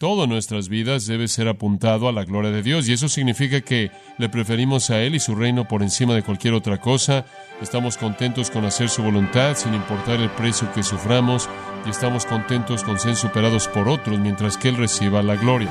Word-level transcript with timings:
Todo 0.00 0.26
nuestras 0.26 0.70
vidas 0.70 1.06
debe 1.06 1.28
ser 1.28 1.46
apuntado 1.46 2.08
a 2.08 2.12
la 2.12 2.24
gloria 2.24 2.50
de 2.50 2.62
Dios 2.62 2.88
y 2.88 2.94
eso 2.94 3.06
significa 3.06 3.60
que 3.60 3.90
le 4.16 4.30
preferimos 4.30 4.88
a 4.88 5.02
Él 5.02 5.14
y 5.14 5.20
su 5.20 5.34
reino 5.34 5.68
por 5.68 5.82
encima 5.82 6.14
de 6.14 6.22
cualquier 6.22 6.54
otra 6.54 6.78
cosa. 6.80 7.26
Estamos 7.60 7.98
contentos 7.98 8.50
con 8.50 8.64
hacer 8.64 8.88
su 8.88 9.02
voluntad 9.02 9.54
sin 9.58 9.74
importar 9.74 10.18
el 10.18 10.30
precio 10.30 10.72
que 10.72 10.82
suframos 10.82 11.50
y 11.84 11.90
estamos 11.90 12.24
contentos 12.24 12.82
con 12.82 12.98
ser 12.98 13.14
superados 13.14 13.68
por 13.68 13.90
otros 13.90 14.18
mientras 14.18 14.56
que 14.56 14.70
Él 14.70 14.78
reciba 14.78 15.22
la 15.22 15.36
gloria. 15.36 15.70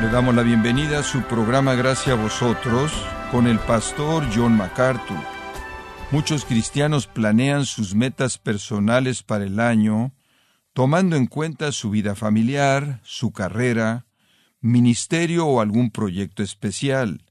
Le 0.00 0.08
damos 0.08 0.34
la 0.34 0.42
bienvenida 0.42 1.00
a 1.00 1.02
su 1.02 1.20
programa 1.24 1.74
Gracias 1.74 2.16
a 2.16 2.22
vosotros 2.22 2.90
con 3.30 3.46
el 3.46 3.58
pastor 3.58 4.26
John 4.34 4.56
MacArthur. 4.56 5.31
Muchos 6.12 6.44
cristianos 6.44 7.06
planean 7.06 7.64
sus 7.64 7.94
metas 7.94 8.36
personales 8.36 9.22
para 9.22 9.44
el 9.44 9.58
año, 9.58 10.12
tomando 10.74 11.16
en 11.16 11.26
cuenta 11.26 11.72
su 11.72 11.88
vida 11.88 12.14
familiar, 12.14 13.00
su 13.02 13.32
carrera, 13.32 14.04
ministerio 14.60 15.46
o 15.46 15.62
algún 15.62 15.90
proyecto 15.90 16.42
especial. 16.42 17.24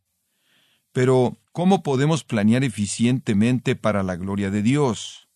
Pero, 0.93 1.37
¿cómo 1.51 1.83
podemos 1.83 2.23
planear 2.23 2.63
eficientemente 2.63 3.75
para 3.75 4.01
la 4.01 4.15
gloria 4.15 4.49
de 4.49 4.63
Dios? 4.63 5.27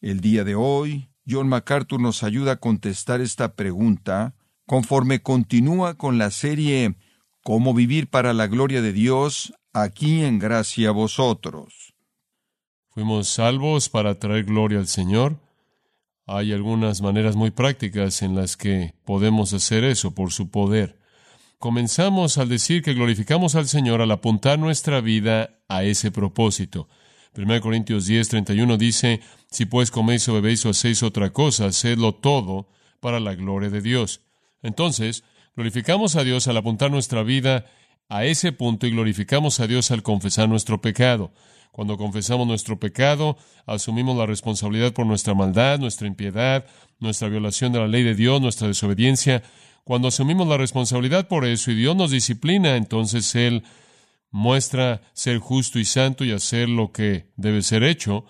El 0.00 0.20
día 0.20 0.42
de 0.42 0.56
hoy, 0.56 1.08
John 1.24 1.48
MacArthur 1.48 2.00
nos 2.00 2.24
ayuda 2.24 2.52
a 2.52 2.56
contestar 2.56 3.20
esta 3.20 3.54
pregunta 3.54 4.34
conforme 4.66 5.22
continúa 5.22 5.94
con 5.94 6.18
la 6.18 6.32
serie 6.32 6.96
Cómo 7.44 7.74
vivir 7.74 8.08
para 8.08 8.34
la 8.34 8.48
gloria 8.48 8.82
de 8.82 8.92
Dios 8.92 9.54
aquí 9.72 10.24
en 10.24 10.40
gracia 10.40 10.88
a 10.88 10.92
vosotros. 10.92 11.95
Fuimos 12.96 13.28
salvos 13.28 13.90
para 13.90 14.18
traer 14.18 14.44
gloria 14.44 14.78
al 14.78 14.86
Señor. 14.86 15.38
Hay 16.24 16.54
algunas 16.54 17.02
maneras 17.02 17.36
muy 17.36 17.50
prácticas 17.50 18.22
en 18.22 18.34
las 18.34 18.56
que 18.56 18.94
podemos 19.04 19.52
hacer 19.52 19.84
eso 19.84 20.14
por 20.14 20.32
su 20.32 20.50
poder. 20.50 20.98
Comenzamos 21.58 22.38
al 22.38 22.48
decir 22.48 22.82
que 22.82 22.94
glorificamos 22.94 23.54
al 23.54 23.68
Señor 23.68 24.00
al 24.00 24.12
apuntar 24.12 24.58
nuestra 24.58 25.02
vida 25.02 25.58
a 25.68 25.84
ese 25.84 26.10
propósito. 26.10 26.88
1 27.36 27.60
Corintios 27.60 28.06
10, 28.06 28.30
31 28.30 28.78
dice, 28.78 29.20
Si 29.50 29.66
pues 29.66 29.90
coméis 29.90 30.26
o 30.30 30.32
bebéis 30.32 30.64
o 30.64 30.70
hacéis 30.70 31.02
otra 31.02 31.34
cosa, 31.34 31.66
hacedlo 31.66 32.14
todo 32.14 32.66
para 33.00 33.20
la 33.20 33.34
gloria 33.34 33.68
de 33.68 33.82
Dios. 33.82 34.22
Entonces, 34.62 35.22
glorificamos 35.54 36.16
a 36.16 36.24
Dios 36.24 36.48
al 36.48 36.56
apuntar 36.56 36.90
nuestra 36.90 37.22
vida 37.22 37.66
a 38.08 38.24
ese 38.24 38.52
punto 38.52 38.86
y 38.86 38.92
glorificamos 38.92 39.60
a 39.60 39.66
Dios 39.66 39.90
al 39.90 40.02
confesar 40.02 40.48
nuestro 40.48 40.80
pecado. 40.80 41.34
Cuando 41.76 41.98
confesamos 41.98 42.46
nuestro 42.46 42.80
pecado, 42.80 43.36
asumimos 43.66 44.16
la 44.16 44.24
responsabilidad 44.24 44.94
por 44.94 45.04
nuestra 45.04 45.34
maldad, 45.34 45.78
nuestra 45.78 46.06
impiedad, 46.06 46.64
nuestra 47.00 47.28
violación 47.28 47.70
de 47.70 47.80
la 47.80 47.86
ley 47.86 48.02
de 48.02 48.14
Dios, 48.14 48.40
nuestra 48.40 48.66
desobediencia. 48.66 49.42
Cuando 49.84 50.08
asumimos 50.08 50.48
la 50.48 50.56
responsabilidad 50.56 51.28
por 51.28 51.44
eso 51.44 51.70
y 51.70 51.74
Dios 51.74 51.94
nos 51.94 52.12
disciplina, 52.12 52.76
entonces 52.76 53.34
Él 53.34 53.62
muestra 54.30 55.02
ser 55.12 55.36
justo 55.36 55.78
y 55.78 55.84
santo 55.84 56.24
y 56.24 56.32
hacer 56.32 56.70
lo 56.70 56.92
que 56.92 57.26
debe 57.36 57.60
ser 57.60 57.82
hecho, 57.82 58.24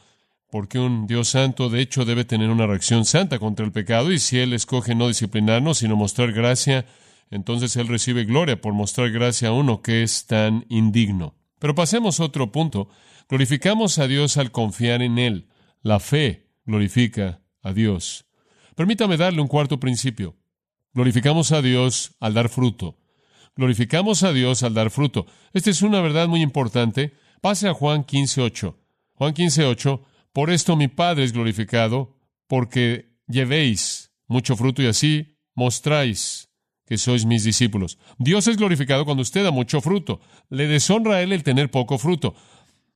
porque 0.51 0.81
un 0.81 1.07
Dios 1.07 1.29
santo 1.29 1.69
de 1.69 1.83
hecho 1.83 2.05
debe 2.05 2.25
tener 2.25 2.51
una 2.51 2.67
reacción 2.67 3.05
santa 3.05 3.39
contra 3.39 3.65
el 3.65 3.71
pecado 3.71 4.11
y 4.11 4.19
si 4.19 4.41
Él 4.41 4.55
escoge 4.55 4.97
no 4.97 5.07
disciplinarnos, 5.07 5.79
sino 5.79 5.95
mostrar 5.95 6.33
gracia, 6.33 6.85
entonces 7.31 7.77
Él 7.77 7.87
recibe 7.87 8.25
gloria 8.25 8.61
por 8.61 8.73
mostrar 8.73 9.13
gracia 9.13 9.51
a 9.51 9.53
uno 9.53 9.83
que 9.83 10.03
es 10.03 10.27
tan 10.27 10.67
indigno. 10.69 11.37
Pero 11.61 11.77
pasemos 11.77 12.19
a 12.19 12.25
otro 12.25 12.51
punto. 12.51 12.89
Glorificamos 13.29 13.99
a 13.99 14.07
Dios 14.07 14.37
al 14.37 14.53
confiar 14.53 15.03
en 15.03 15.19
Él. 15.19 15.49
La 15.83 15.99
fe 15.99 16.47
glorifica 16.65 17.43
a 17.63 17.73
Dios. 17.73 18.27
Permítame 18.77 19.17
darle 19.17 19.41
un 19.41 19.49
cuarto 19.49 19.81
principio. 19.81 20.37
Glorificamos 20.93 21.51
a 21.51 21.61
Dios 21.61 22.15
al 22.21 22.35
dar 22.35 22.49
fruto. 22.49 22.99
Glorificamos 23.57 24.23
a 24.23 24.33
Dios 24.33 24.63
al 24.63 24.75
dar 24.75 24.91
fruto. 24.91 25.27
Esta 25.53 25.71
es 25.71 25.83
una 25.83 26.01
verdad 26.01 26.29
muy 26.29 26.41
importante. 26.41 27.15
Pase 27.41 27.69
a 27.69 27.75
Juan 27.75 28.05
15.8. 28.05 28.77
Juan 29.15 29.35
15.8. 29.35 30.03
Por 30.33 30.51
esto 30.51 30.77
mi 30.77 30.89
Padre 30.89 31.25
es 31.25 31.33
glorificado, 31.33 32.19
porque 32.47 33.17
llevéis 33.27 34.13
mucho 34.29 34.57
fruto 34.57 34.83
y 34.83 34.87
así 34.87 35.39
mostráis 35.55 36.51
que 36.87 36.99
sois 36.99 37.25
mis 37.25 37.43
discípulos. 37.43 37.99
Dios 38.19 38.47
es 38.47 38.57
glorificado 38.57 39.05
cuando 39.05 39.23
usted 39.23 39.43
da 39.43 39.51
mucho 39.51 39.81
fruto. 39.81 40.21
Le 40.49 40.69
deshonra 40.69 41.17
a 41.17 41.23
Él 41.23 41.33
el 41.33 41.43
tener 41.43 41.71
poco 41.71 41.99
fruto. 41.99 42.35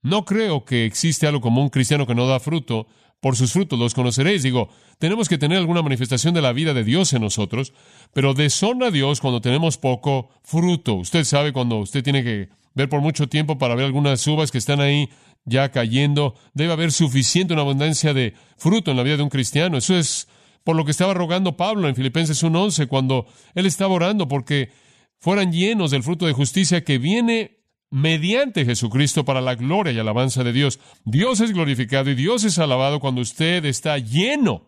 No 0.02 0.24
creo 0.24 0.64
que 0.64 0.84
existe 0.84 1.26
algo 1.26 1.40
como 1.40 1.62
un 1.62 1.68
cristiano 1.68 2.06
que 2.06 2.14
no 2.14 2.26
da 2.26 2.40
fruto. 2.40 2.86
Por 3.20 3.36
sus 3.36 3.52
frutos 3.52 3.78
los 3.78 3.92
conoceréis. 3.92 4.42
Digo, 4.42 4.70
tenemos 4.98 5.28
que 5.28 5.36
tener 5.36 5.58
alguna 5.58 5.82
manifestación 5.82 6.32
de 6.32 6.40
la 6.40 6.54
vida 6.54 6.72
de 6.72 6.84
Dios 6.84 7.12
en 7.12 7.20
nosotros, 7.20 7.74
pero 8.14 8.32
deshonra 8.32 8.86
a 8.86 8.90
Dios 8.90 9.20
cuando 9.20 9.42
tenemos 9.42 9.76
poco 9.76 10.30
fruto. 10.42 10.94
Usted 10.94 11.24
sabe 11.24 11.52
cuando 11.52 11.78
usted 11.78 12.02
tiene 12.02 12.24
que 12.24 12.48
ver 12.74 12.88
por 12.88 13.02
mucho 13.02 13.28
tiempo 13.28 13.58
para 13.58 13.74
ver 13.74 13.84
algunas 13.84 14.26
uvas 14.26 14.50
que 14.50 14.56
están 14.56 14.80
ahí 14.80 15.10
ya 15.44 15.70
cayendo. 15.70 16.34
Debe 16.54 16.72
haber 16.72 16.92
suficiente, 16.92 17.52
una 17.52 17.62
abundancia 17.62 18.14
de 18.14 18.34
fruto 18.56 18.90
en 18.90 18.96
la 18.96 19.02
vida 19.02 19.18
de 19.18 19.22
un 19.22 19.28
cristiano. 19.28 19.76
Eso 19.76 19.94
es 19.96 20.26
por 20.64 20.76
lo 20.76 20.86
que 20.86 20.90
estaba 20.90 21.12
rogando 21.12 21.58
Pablo 21.58 21.88
en 21.88 21.96
Filipenses 21.96 22.42
1.11 22.42 22.88
cuando 22.88 23.26
él 23.54 23.66
estaba 23.66 23.94
orando 23.94 24.28
porque 24.28 24.70
fueran 25.18 25.52
llenos 25.52 25.90
del 25.90 26.02
fruto 26.02 26.26
de 26.26 26.32
justicia 26.32 26.84
que 26.84 26.98
viene 26.98 27.59
mediante 27.90 28.64
Jesucristo 28.64 29.24
para 29.24 29.40
la 29.40 29.56
gloria 29.56 29.92
y 29.92 29.98
alabanza 29.98 30.44
de 30.44 30.52
Dios. 30.52 30.78
Dios 31.04 31.40
es 31.40 31.52
glorificado 31.52 32.10
y 32.10 32.14
Dios 32.14 32.44
es 32.44 32.58
alabado 32.58 33.00
cuando 33.00 33.20
usted 33.20 33.64
está 33.64 33.98
lleno 33.98 34.66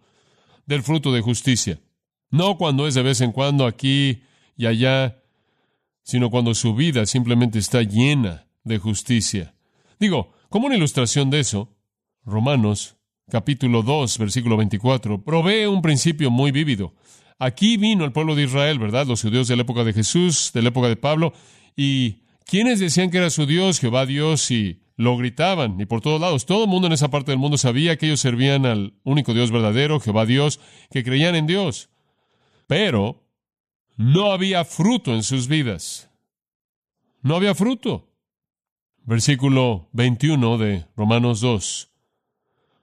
del 0.67 0.83
fruto 0.83 1.13
de 1.13 1.21
justicia. 1.21 1.81
No 2.31 2.57
cuando 2.57 2.87
es 2.87 2.95
de 2.95 3.03
vez 3.03 3.21
en 3.21 3.33
cuando 3.33 3.67
aquí 3.67 4.23
y 4.57 4.67
allá, 4.67 5.23
sino 6.03 6.31
cuando 6.31 6.55
su 6.55 6.75
vida 6.75 7.07
simplemente 7.07 7.59
está 7.59 7.83
llena 7.83 8.47
de 8.65 8.79
justicia. 8.79 9.55
Digo, 10.01 10.33
como 10.49 10.67
una 10.67 10.77
ilustración 10.77 11.31
de 11.31 11.41
eso, 11.41 11.77
Romanos 12.25 12.97
capítulo 13.31 13.83
2, 13.83 14.19
versículo 14.19 14.57
24, 14.57 15.23
provee 15.23 15.67
un 15.67 15.81
principio 15.81 16.31
muy 16.31 16.51
vívido. 16.51 16.95
Aquí 17.39 17.77
vino 17.77 18.05
el 18.05 18.13
pueblo 18.13 18.35
de 18.35 18.45
Israel, 18.45 18.79
¿verdad? 18.79 19.07
Los 19.07 19.23
judíos 19.23 19.49
de 19.49 19.57
la 19.57 19.63
época 19.63 19.85
de 19.85 19.93
Jesús, 19.93 20.51
de 20.53 20.63
la 20.63 20.69
época 20.69 20.89
de 20.89 20.97
Pablo, 20.97 21.33
y 21.77 22.23
quienes 22.53 22.81
decían 22.81 23.11
que 23.11 23.17
era 23.17 23.31
su 23.31 23.47
Dios, 23.47 23.81
Jehová 23.81 24.05
Dios, 24.05 24.51
y 24.51 24.83
lo 24.99 25.17
gritaban, 25.17 25.81
y 25.81 25.87
por 25.87 26.03
todos 26.03 26.21
lados. 26.21 26.45
Todo 26.45 26.65
el 26.65 26.69
mundo 26.69 26.87
en 26.87 26.93
esa 26.93 27.09
parte 27.09 27.33
del 27.33 27.39
mundo 27.39 27.57
sabía 27.57 27.97
que 27.97 28.05
ellos 28.05 28.21
servían 28.21 28.67
al 28.67 28.93
único 29.05 29.33
Dios 29.33 29.51
verdadero, 29.51 30.01
Jehová 30.01 30.27
Dios, 30.27 30.61
que 30.91 31.03
creían 31.03 31.35
en 31.35 31.47
Dios. 31.47 31.89
Pero 32.67 33.27
no 33.97 34.33
había 34.33 34.67
fruto 34.67 35.15
en 35.15 35.23
sus 35.23 35.49
vidas. 35.49 36.11
No 37.23 37.37
había 37.37 37.55
fruto. 37.55 38.11
Versículo 39.07 39.89
21 39.93 40.59
de 40.59 40.85
Romanos 40.95 41.41
2. 41.41 41.89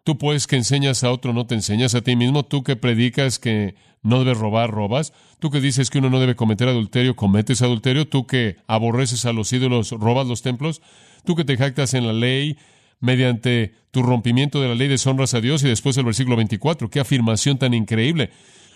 Tú 0.04 0.18
pues 0.18 0.48
que 0.48 0.56
enseñas 0.56 1.04
a 1.04 1.12
otro 1.12 1.32
no 1.32 1.46
te 1.46 1.54
enseñas 1.54 1.94
a 1.94 2.02
ti 2.02 2.16
mismo, 2.16 2.44
tú 2.44 2.64
que 2.64 2.76
predicas 2.76 3.38
que 3.38 3.76
no 4.02 4.20
debes 4.20 4.38
robar, 4.38 4.72
robas, 4.72 5.14
tú 5.40 5.52
que 5.52 5.62
dices 5.62 5.90
que 5.90 6.00
uno 6.00 6.10
no 6.10 6.20
debe 6.20 6.36
cometer 6.36 6.68
adulterio, 6.68 7.16
cometes 7.16 7.62
adulterio, 7.62 8.08
tú 8.08 8.28
que 8.28 8.58
aborreces 8.68 9.26
a 9.26 9.34
los 9.34 9.52
ídolos, 9.52 9.92
robas 9.92 10.28
los 10.28 10.42
templos, 10.42 10.82
tú 11.26 11.36
que 11.36 11.46
te 11.46 11.58
jactas 11.58 11.94
en 11.94 12.08
la 12.08 12.14
ley, 12.14 12.58
mediante 13.00 13.74
tu 13.92 14.04
rompimiento 14.04 14.62
de 14.62 14.68
la 14.68 14.76
ley 14.76 14.88
deshonras 14.88 15.34
a 15.34 15.42
Dios 15.42 15.64
y 15.64 15.68
después 15.68 15.98
el 15.98 16.06
versículo 16.06 16.36
24, 16.36 16.90
qué 16.90 17.00
afirmación 17.00 17.58
tan 17.58 17.74
increíble. 17.74 18.32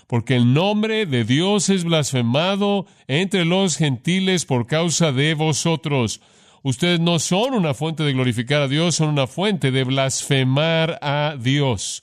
Porque 0.08 0.36
el 0.36 0.54
nombre 0.54 1.06
de 1.06 1.24
Dios 1.24 1.70
es 1.70 1.86
blasfemado 1.86 2.86
entre 3.08 3.46
los 3.46 3.78
gentiles 3.78 4.46
por 4.46 4.68
causa 4.68 5.12
de 5.12 5.34
vosotros. 5.34 6.22
Ustedes 6.62 7.00
no 7.00 7.20
son 7.20 7.54
una 7.54 7.74
fuente 7.74 8.04
de 8.04 8.14
glorificar 8.14 8.62
a 8.62 8.68
Dios, 8.68 8.96
son 8.96 9.10
una 9.10 9.28
fuente 9.28 9.72
de 9.72 9.84
blasfemar 9.84 11.00
a 11.02 11.36
Dios. 11.40 12.03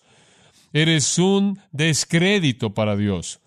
Eres 0.73 1.19
un 1.19 1.59
descrédito 1.73 2.75
para 2.75 2.97
Dios. 2.97 3.41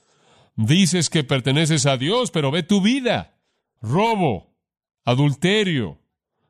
Dices 0.56 1.10
que 1.10 1.24
perteneces 1.24 1.86
a 1.86 1.98
Dios, 1.98 2.32
pero 2.32 2.52
ve 2.52 2.64
tu 2.64 2.82
vida. 2.82 3.40
Robo, 3.82 4.56
adulterio, 5.04 6.00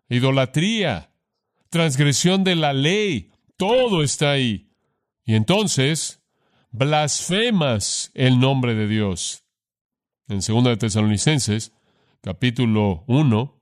idolatría, 0.10 1.12
transgresión 1.70 2.44
de 2.44 2.56
la 2.56 2.74
ley, 2.74 3.32
todo 3.58 4.04
está 4.04 4.32
ahí. 4.32 4.72
Y 5.26 5.36
entonces 5.36 6.22
blasfemas 6.72 8.12
el 8.14 8.40
nombre 8.40 8.76
de 8.76 8.88
Dios. 8.88 9.44
En 10.28 10.40
2 10.40 10.64
de 10.64 10.78
Tesalonicenses, 10.78 11.74
capítulo 12.22 13.04
1, 13.08 13.62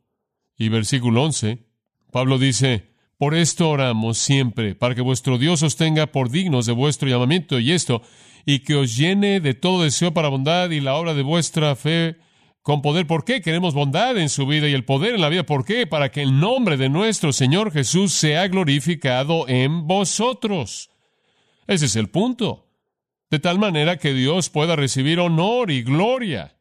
y 0.58 0.70
versículo 0.70 1.24
11, 1.24 1.66
Pablo 2.12 2.38
dice, 2.38 2.91
por 3.22 3.36
esto 3.36 3.70
oramos 3.70 4.18
siempre, 4.18 4.74
para 4.74 4.96
que 4.96 5.02
vuestro 5.02 5.38
Dios 5.38 5.62
os 5.62 5.76
tenga 5.76 6.08
por 6.08 6.32
dignos 6.32 6.66
de 6.66 6.74
vuestro 6.74 7.08
llamamiento 7.08 7.60
y 7.60 7.72
esto, 7.72 8.02
y 8.48 8.62
que 8.62 8.74
os 8.74 8.98
llene 8.98 9.40
de 9.40 9.54
todo 9.54 9.84
deseo 9.84 10.12
para 10.12 10.30
bondad 10.30 10.72
y 10.72 10.80
la 10.80 10.96
obra 10.96 11.14
de 11.14 11.22
vuestra 11.22 11.76
fe 11.76 12.18
con 12.64 12.82
poder. 12.82 13.06
¿Por 13.06 13.24
qué? 13.24 13.42
Queremos 13.42 13.76
bondad 13.76 14.18
en 14.18 14.28
su 14.28 14.48
vida 14.48 14.68
y 14.68 14.74
el 14.74 14.86
poder 14.86 15.14
en 15.14 15.22
la 15.22 15.30
vida. 15.30 15.44
¿Por 15.44 15.66
qué? 15.66 15.86
Para 15.86 16.10
que 16.10 16.24
el 16.24 16.40
nombre 16.40 16.78
de 16.78 16.90
nuestro 16.90 17.32
Señor 17.32 17.72
Jesús 17.72 18.12
sea 18.12 18.48
glorificado 18.48 19.48
en 19.48 19.86
vosotros. 19.86 20.90
Ese 21.68 21.86
es 21.86 21.96
el 21.96 22.10
punto. 22.10 22.72
De 23.30 23.38
tal 23.38 23.60
manera 23.60 23.98
que 23.98 24.16
Dios 24.16 24.50
pueda 24.50 24.76
recibir 24.76 25.20
honor 25.20 25.70
y 25.70 25.84
gloria 25.84 26.58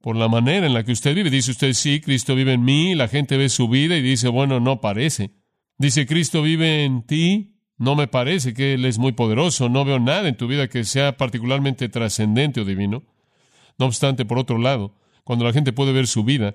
por 0.00 0.16
la 0.16 0.26
manera 0.26 0.66
en 0.66 0.74
la 0.74 0.82
que 0.82 0.90
usted 0.90 1.14
vive. 1.14 1.30
Dice 1.30 1.52
usted, 1.52 1.72
sí, 1.72 2.00
Cristo 2.00 2.34
vive 2.34 2.54
en 2.54 2.64
mí, 2.64 2.96
la 2.96 3.06
gente 3.06 3.36
ve 3.36 3.48
su 3.48 3.68
vida 3.68 3.96
y 3.96 4.02
dice, 4.02 4.26
bueno, 4.26 4.58
no 4.58 4.80
parece. 4.80 5.43
Dice, 5.78 6.06
Cristo 6.06 6.42
vive 6.42 6.84
en 6.84 7.02
ti, 7.02 7.56
no 7.78 7.96
me 7.96 8.06
parece 8.06 8.54
que 8.54 8.74
Él 8.74 8.84
es 8.84 8.98
muy 8.98 9.12
poderoso, 9.12 9.68
no 9.68 9.84
veo 9.84 9.98
nada 9.98 10.28
en 10.28 10.36
tu 10.36 10.46
vida 10.46 10.68
que 10.68 10.84
sea 10.84 11.16
particularmente 11.16 11.88
trascendente 11.88 12.60
o 12.60 12.64
divino. 12.64 13.02
No 13.78 13.86
obstante, 13.86 14.24
por 14.24 14.38
otro 14.38 14.58
lado, 14.58 14.94
cuando 15.24 15.44
la 15.44 15.52
gente 15.52 15.72
puede 15.72 15.92
ver 15.92 16.06
su 16.06 16.22
vida 16.22 16.54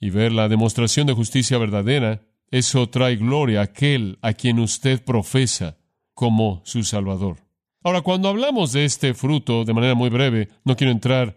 y 0.00 0.10
ver 0.10 0.32
la 0.32 0.48
demostración 0.48 1.06
de 1.06 1.12
justicia 1.12 1.58
verdadera, 1.58 2.22
eso 2.50 2.88
trae 2.88 3.16
gloria 3.16 3.60
a 3.60 3.64
aquel 3.64 4.18
a 4.22 4.32
quien 4.32 4.58
usted 4.58 5.02
profesa 5.04 5.76
como 6.14 6.62
su 6.64 6.84
Salvador. 6.84 7.38
Ahora, 7.82 8.00
cuando 8.00 8.28
hablamos 8.28 8.72
de 8.72 8.86
este 8.86 9.12
fruto, 9.12 9.64
de 9.64 9.74
manera 9.74 9.94
muy 9.94 10.08
breve, 10.08 10.48
no 10.64 10.74
quiero 10.74 10.90
entrar 10.90 11.36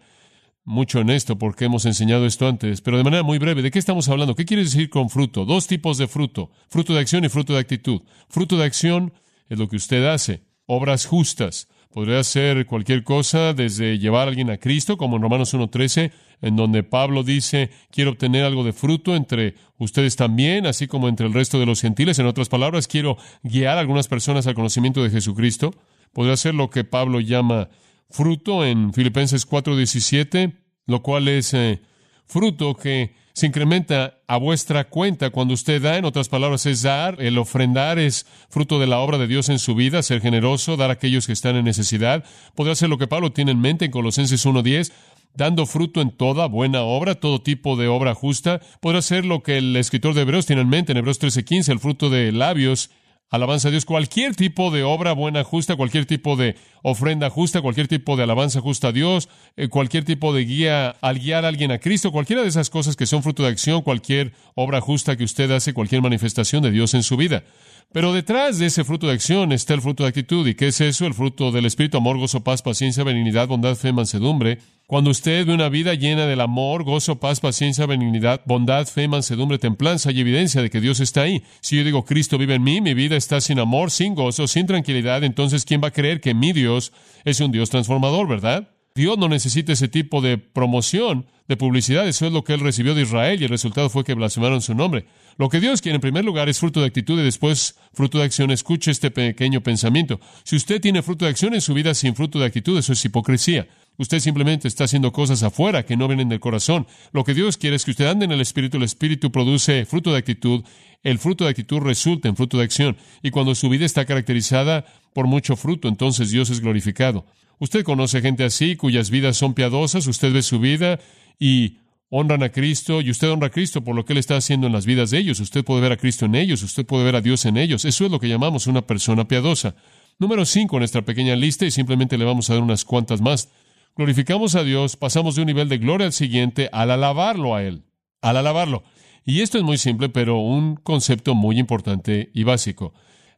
mucho 0.68 1.00
en 1.00 1.08
esto 1.08 1.38
porque 1.38 1.64
hemos 1.64 1.86
enseñado 1.86 2.26
esto 2.26 2.46
antes, 2.46 2.82
pero 2.82 2.98
de 2.98 3.04
manera 3.04 3.22
muy 3.22 3.38
breve, 3.38 3.62
¿de 3.62 3.70
qué 3.70 3.78
estamos 3.78 4.08
hablando? 4.08 4.34
¿Qué 4.34 4.44
quiere 4.44 4.64
decir 4.64 4.90
con 4.90 5.08
fruto? 5.08 5.46
Dos 5.46 5.66
tipos 5.66 5.96
de 5.96 6.06
fruto, 6.06 6.50
fruto 6.68 6.92
de 6.92 7.00
acción 7.00 7.24
y 7.24 7.30
fruto 7.30 7.54
de 7.54 7.60
actitud. 7.60 8.02
Fruto 8.28 8.58
de 8.58 8.64
acción 8.64 9.14
es 9.48 9.58
lo 9.58 9.68
que 9.68 9.76
usted 9.76 10.04
hace, 10.06 10.42
obras 10.66 11.06
justas. 11.06 11.68
Podría 11.90 12.22
ser 12.22 12.66
cualquier 12.66 13.02
cosa, 13.02 13.54
desde 13.54 13.98
llevar 13.98 14.28
a 14.28 14.30
alguien 14.30 14.50
a 14.50 14.58
Cristo, 14.58 14.98
como 14.98 15.16
en 15.16 15.22
Romanos 15.22 15.54
1.13, 15.54 16.12
en 16.42 16.54
donde 16.54 16.82
Pablo 16.82 17.22
dice, 17.22 17.70
quiero 17.90 18.10
obtener 18.10 18.44
algo 18.44 18.62
de 18.62 18.74
fruto 18.74 19.16
entre 19.16 19.54
ustedes 19.78 20.16
también, 20.16 20.66
así 20.66 20.86
como 20.86 21.08
entre 21.08 21.26
el 21.26 21.32
resto 21.32 21.58
de 21.58 21.64
los 21.64 21.80
gentiles. 21.80 22.18
En 22.18 22.26
otras 22.26 22.50
palabras, 22.50 22.86
quiero 22.86 23.16
guiar 23.42 23.78
a 23.78 23.80
algunas 23.80 24.06
personas 24.06 24.46
al 24.46 24.54
conocimiento 24.54 25.02
de 25.02 25.08
Jesucristo. 25.08 25.74
Podría 26.12 26.36
ser 26.36 26.54
lo 26.54 26.68
que 26.68 26.84
Pablo 26.84 27.20
llama 27.20 27.70
fruto 28.10 28.64
en 28.64 28.92
Filipenses 28.92 29.46
4:17, 29.46 30.54
lo 30.86 31.02
cual 31.02 31.28
es 31.28 31.54
eh, 31.54 31.82
fruto 32.26 32.74
que 32.74 33.14
se 33.38 33.46
incrementa 33.46 34.18
a 34.26 34.36
vuestra 34.36 34.88
cuenta 34.88 35.30
cuando 35.30 35.54
usted 35.54 35.80
da, 35.80 35.96
en 35.96 36.04
otras 36.04 36.28
palabras, 36.28 36.66
es 36.66 36.82
dar, 36.82 37.22
el 37.22 37.38
ofrendar 37.38 37.98
es 38.00 38.26
fruto 38.48 38.80
de 38.80 38.88
la 38.88 38.98
obra 38.98 39.16
de 39.16 39.28
Dios 39.28 39.48
en 39.48 39.60
su 39.60 39.76
vida, 39.76 40.02
ser 40.02 40.20
generoso, 40.20 40.76
dar 40.76 40.90
a 40.90 40.94
aquellos 40.94 41.26
que 41.26 41.32
están 41.32 41.54
en 41.54 41.64
necesidad. 41.64 42.24
Podría 42.56 42.74
ser 42.74 42.88
lo 42.88 42.98
que 42.98 43.06
Pablo 43.06 43.30
tiene 43.30 43.52
en 43.52 43.60
mente 43.60 43.84
en 43.84 43.90
Colosenses 43.92 44.44
1.10, 44.44 44.92
dando 45.34 45.66
fruto 45.66 46.00
en 46.00 46.10
toda 46.10 46.48
buena 46.48 46.82
obra, 46.82 47.14
todo 47.14 47.40
tipo 47.40 47.76
de 47.76 47.86
obra 47.86 48.12
justa. 48.12 48.60
Podrá 48.80 49.02
ser 49.02 49.24
lo 49.24 49.44
que 49.44 49.58
el 49.58 49.76
escritor 49.76 50.14
de 50.14 50.22
Hebreos 50.22 50.46
tiene 50.46 50.62
en 50.62 50.68
mente 50.68 50.90
en 50.90 50.98
Hebreos 50.98 51.20
13.15, 51.20 51.70
el 51.70 51.78
fruto 51.78 52.10
de 52.10 52.32
labios 52.32 52.90
alabanza 53.30 53.68
a 53.68 53.70
Dios, 53.70 53.84
cualquier 53.84 54.34
tipo 54.34 54.70
de 54.70 54.82
obra 54.82 55.12
buena, 55.12 55.44
justa, 55.44 55.76
cualquier 55.76 56.06
tipo 56.06 56.36
de 56.36 56.56
ofrenda 56.82 57.30
justa, 57.30 57.60
cualquier 57.60 57.88
tipo 57.88 58.16
de 58.16 58.22
alabanza 58.22 58.60
justa 58.60 58.88
a 58.88 58.92
Dios, 58.92 59.28
eh, 59.56 59.68
cualquier 59.68 60.04
tipo 60.04 60.32
de 60.32 60.44
guía 60.44 60.90
al 61.00 61.18
guiar 61.18 61.44
a 61.44 61.48
alguien 61.48 61.70
a 61.70 61.78
Cristo, 61.78 62.12
cualquiera 62.12 62.42
de 62.42 62.48
esas 62.48 62.70
cosas 62.70 62.96
que 62.96 63.06
son 63.06 63.22
fruto 63.22 63.42
de 63.42 63.50
acción, 63.50 63.82
cualquier 63.82 64.32
obra 64.54 64.80
justa 64.80 65.16
que 65.16 65.24
usted 65.24 65.50
hace, 65.50 65.74
cualquier 65.74 66.02
manifestación 66.02 66.62
de 66.62 66.70
Dios 66.70 66.94
en 66.94 67.02
su 67.02 67.16
vida. 67.16 67.44
Pero 67.90 68.12
detrás 68.12 68.58
de 68.58 68.66
ese 68.66 68.84
fruto 68.84 69.06
de 69.06 69.14
acción 69.14 69.50
está 69.50 69.72
el 69.72 69.80
fruto 69.80 70.02
de 70.02 70.10
actitud. 70.10 70.46
¿Y 70.46 70.54
qué 70.54 70.66
es 70.66 70.80
eso? 70.82 71.06
El 71.06 71.14
fruto 71.14 71.50
del 71.50 71.64
Espíritu, 71.64 71.96
amor, 71.96 72.18
gozo, 72.18 72.44
paz, 72.44 72.60
paciencia, 72.60 73.02
benignidad, 73.02 73.48
bondad, 73.48 73.76
fe, 73.76 73.92
mansedumbre. 73.92 74.58
Cuando 74.86 75.10
usted 75.10 75.46
ve 75.46 75.54
una 75.54 75.70
vida 75.70 75.94
llena 75.94 76.26
del 76.26 76.42
amor, 76.42 76.84
gozo, 76.84 77.18
paz, 77.18 77.40
paciencia, 77.40 77.86
benignidad, 77.86 78.42
bondad, 78.44 78.86
fe, 78.86 79.08
mansedumbre, 79.08 79.58
templanza, 79.58 80.10
hay 80.10 80.20
evidencia 80.20 80.60
de 80.60 80.68
que 80.68 80.82
Dios 80.82 81.00
está 81.00 81.22
ahí. 81.22 81.42
Si 81.60 81.76
yo 81.76 81.84
digo 81.84 82.04
Cristo 82.04 82.36
vive 82.36 82.56
en 82.56 82.62
mí, 82.62 82.82
mi 82.82 82.92
vida 82.92 83.16
está 83.16 83.40
sin 83.40 83.58
amor, 83.58 83.90
sin 83.90 84.14
gozo, 84.14 84.46
sin 84.46 84.66
tranquilidad, 84.66 85.24
entonces 85.24 85.64
¿quién 85.64 85.82
va 85.82 85.88
a 85.88 85.92
creer 85.92 86.20
que 86.20 86.34
mi 86.34 86.52
Dios 86.52 86.92
es 87.24 87.40
un 87.40 87.52
Dios 87.52 87.70
transformador, 87.70 88.28
verdad? 88.28 88.68
Dios 88.98 89.16
no 89.16 89.28
necesita 89.28 89.72
ese 89.72 89.86
tipo 89.86 90.20
de 90.20 90.38
promoción, 90.38 91.26
de 91.46 91.56
publicidad. 91.56 92.08
Eso 92.08 92.26
es 92.26 92.32
lo 92.32 92.42
que 92.42 92.54
él 92.54 92.60
recibió 92.60 92.96
de 92.96 93.02
Israel 93.02 93.40
y 93.40 93.44
el 93.44 93.50
resultado 93.50 93.88
fue 93.88 94.02
que 94.02 94.12
blasfemaron 94.12 94.60
su 94.60 94.74
nombre. 94.74 95.06
Lo 95.36 95.48
que 95.48 95.60
Dios 95.60 95.80
quiere 95.80 95.94
en 95.94 96.00
primer 96.00 96.24
lugar 96.24 96.48
es 96.48 96.58
fruto 96.58 96.80
de 96.80 96.86
actitud 96.86 97.16
y 97.20 97.22
después 97.22 97.76
fruto 97.92 98.18
de 98.18 98.24
acción. 98.24 98.50
Escuche 98.50 98.90
este 98.90 99.12
pequeño 99.12 99.62
pensamiento. 99.62 100.18
Si 100.42 100.56
usted 100.56 100.80
tiene 100.80 101.02
fruto 101.02 101.26
de 101.26 101.30
acción 101.30 101.54
en 101.54 101.60
su 101.60 101.74
vida 101.74 101.94
sin 101.94 102.16
fruto 102.16 102.40
de 102.40 102.46
actitud, 102.46 102.76
eso 102.76 102.92
es 102.92 103.04
hipocresía. 103.04 103.68
Usted 103.98 104.18
simplemente 104.18 104.66
está 104.66 104.84
haciendo 104.84 105.12
cosas 105.12 105.44
afuera 105.44 105.84
que 105.84 105.96
no 105.96 106.08
vienen 106.08 106.28
del 106.28 106.40
corazón. 106.40 106.88
Lo 107.12 107.22
que 107.22 107.34
Dios 107.34 107.56
quiere 107.56 107.76
es 107.76 107.84
que 107.84 107.92
usted 107.92 108.06
ande 108.06 108.24
en 108.24 108.32
el 108.32 108.40
Espíritu. 108.40 108.78
El 108.78 108.82
Espíritu 108.82 109.30
produce 109.30 109.86
fruto 109.86 110.10
de 110.10 110.18
actitud. 110.18 110.64
El 111.04 111.20
fruto 111.20 111.44
de 111.44 111.50
actitud 111.50 111.78
resulta 111.78 112.28
en 112.28 112.34
fruto 112.34 112.58
de 112.58 112.64
acción. 112.64 112.96
Y 113.22 113.30
cuando 113.30 113.54
su 113.54 113.68
vida 113.68 113.86
está 113.86 114.04
caracterizada 114.04 114.86
por 115.14 115.28
mucho 115.28 115.54
fruto, 115.54 115.86
entonces 115.86 116.30
Dios 116.30 116.50
es 116.50 116.60
glorificado. 116.60 117.26
Usted 117.58 117.84
conoce 117.84 118.20
gente 118.20 118.44
así, 118.44 118.76
cuyas 118.76 119.10
vidas 119.10 119.36
son 119.36 119.54
piadosas, 119.54 120.06
usted 120.06 120.32
ve 120.32 120.42
su 120.42 120.60
vida 120.60 121.00
y 121.38 121.78
honran 122.10 122.42
a 122.42 122.50
Cristo 122.50 123.00
y 123.00 123.10
usted 123.10 123.30
honra 123.30 123.48
a 123.48 123.50
Cristo 123.50 123.82
por 123.82 123.94
lo 123.94 124.04
que 124.04 124.12
Él 124.12 124.18
está 124.18 124.36
haciendo 124.36 124.66
en 124.66 124.72
las 124.72 124.86
vidas 124.86 125.10
de 125.10 125.18
ellos. 125.18 125.40
Usted 125.40 125.64
puede 125.64 125.82
ver 125.82 125.92
a 125.92 125.96
Cristo 125.96 126.26
en 126.26 126.34
ellos, 126.34 126.62
usted 126.62 126.86
puede 126.86 127.04
ver 127.04 127.16
a 127.16 127.20
Dios 127.20 127.44
en 127.44 127.56
ellos. 127.56 127.84
Eso 127.84 128.04
es 128.04 128.10
lo 128.10 128.20
que 128.20 128.28
llamamos 128.28 128.66
una 128.66 128.86
persona 128.86 129.26
piadosa. 129.26 129.74
Número 130.18 130.44
cinco 130.44 130.76
en 130.76 130.80
nuestra 130.80 131.02
pequeña 131.02 131.36
lista 131.36 131.66
y 131.66 131.70
simplemente 131.70 132.18
le 132.18 132.24
vamos 132.24 132.50
a 132.50 132.54
dar 132.54 132.62
unas 132.62 132.84
cuantas 132.84 133.20
más. 133.20 133.50
Glorificamos 133.96 134.54
a 134.54 134.62
Dios, 134.62 134.96
pasamos 134.96 135.34
de 135.34 135.42
un 135.42 135.46
nivel 135.46 135.68
de 135.68 135.78
gloria 135.78 136.06
al 136.06 136.12
siguiente 136.12 136.68
al 136.72 136.90
alabarlo 136.90 137.54
a 137.54 137.62
Él, 137.62 137.82
al 138.22 138.36
alabarlo. 138.36 138.84
Y 139.24 139.42
esto 139.42 139.58
es 139.58 139.64
muy 139.64 139.76
simple, 139.76 140.08
pero 140.08 140.38
un 140.38 140.76
concepto 140.76 141.34
muy 141.34 141.58
importante 141.58 142.30
y 142.32 142.44
básico. 142.44 142.94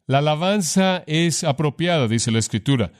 La 0.07 0.19
alabanza 0.19 1.03
es 1.07 1.45
apropiada, 1.45 2.09
dice 2.09 2.31
la 2.31 2.39
Escritura. 2.39 2.93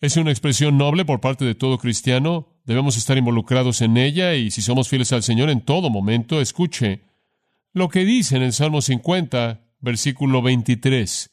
Es 0.00 0.18
una 0.18 0.30
expresión 0.30 0.76
noble 0.76 1.06
por 1.06 1.20
parte 1.20 1.46
de 1.46 1.54
todo 1.54 1.78
cristiano. 1.78 2.48
Debemos 2.64 2.98
estar 2.98 3.16
involucrados 3.16 3.80
en 3.80 3.96
ella 3.96 4.34
y 4.34 4.50
si 4.50 4.60
somos 4.60 4.88
fieles 4.88 5.12
al 5.12 5.22
Señor 5.22 5.48
en 5.48 5.62
todo 5.62 5.88
momento, 5.88 6.40
escuche 6.40 7.00
lo 7.72 7.88
que 7.88 8.04
dice 8.04 8.36
en 8.36 8.42
el 8.42 8.52
Salmo 8.52 8.82
50, 8.82 9.62
versículo 9.80 10.42
23. 10.42 11.30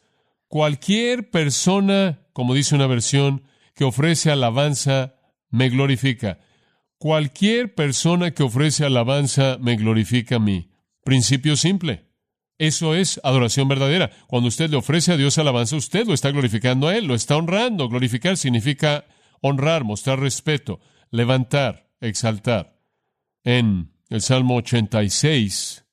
Cualquier 0.48 1.30
persona, 1.30 2.22
como 2.32 2.54
dice 2.54 2.76
una 2.76 2.88
versión, 2.88 3.44
que 3.76 3.84
ofrece 3.84 4.32
alabanza, 4.32 5.16
me 5.50 5.70
glorifica. 5.70 6.40
Cualquier 6.98 7.76
persona 7.76 8.32
que 8.32 8.44
ofrece 8.44 8.86
alabanza, 8.86 9.58
me 9.60 9.76
glorifica 9.76 10.38
a 10.38 10.40
mí. 10.40 10.70
Principio 11.04 11.58
simple. 11.58 12.06
Eso 12.58 12.96
es 12.96 13.20
adoración 13.24 13.68
verdadera. 13.68 14.12
Cuando 14.28 14.48
usted 14.48 14.70
le 14.70 14.78
ofrece 14.78 15.12
a 15.12 15.18
Dios 15.18 15.38
alabanza, 15.38 15.76
usted 15.76 16.06
lo 16.06 16.14
está 16.14 16.32
glorificando 16.32 16.88
a 16.88 16.96
Él, 16.96 17.06
lo 17.06 17.16
está 17.16 17.36
honrando. 17.36 17.90
Glorificar 17.90 18.38
significa 18.38 19.06
honrar, 19.42 19.84
mostrar 19.84 20.20
respeto, 20.20 20.80
levantar, 21.10 21.90
exaltar. 22.00 22.80
En 23.44 23.92
el 24.10 24.22
Salmo 24.22 24.56
86 24.58 25.86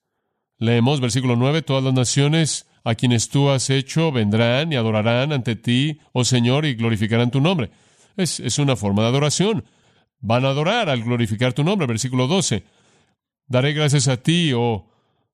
leemos 0.57 1.01
versículo 1.01 1.35
9, 1.35 1.63
todas 1.63 1.83
las 1.83 1.93
naciones 1.93 2.67
a 2.83 2.95
quienes 2.95 3.29
tú 3.29 3.49
has 3.49 3.69
hecho 3.69 4.11
vendrán 4.11 4.71
y 4.71 4.75
adorarán 4.75 5.33
ante 5.33 5.55
ti, 5.55 5.99
oh 6.13 6.23
Señor, 6.23 6.65
y 6.65 6.75
glorificarán 6.75 7.31
tu 7.31 7.41
nombre. 7.41 7.71
Es, 8.17 8.39
es 8.39 8.59
una 8.59 8.75
forma 8.75 9.01
de 9.03 9.09
adoración. 9.09 9.65
Van 10.19 10.45
a 10.45 10.49
adorar 10.49 10.89
al 10.89 11.03
glorificar 11.03 11.53
tu 11.53 11.63
nombre. 11.63 11.87
Versículo 11.87 12.27
12. 12.27 12.63
Daré 13.47 13.73
gracias 13.73 14.07
a 14.07 14.17
ti, 14.17 14.53
oh 14.53 14.90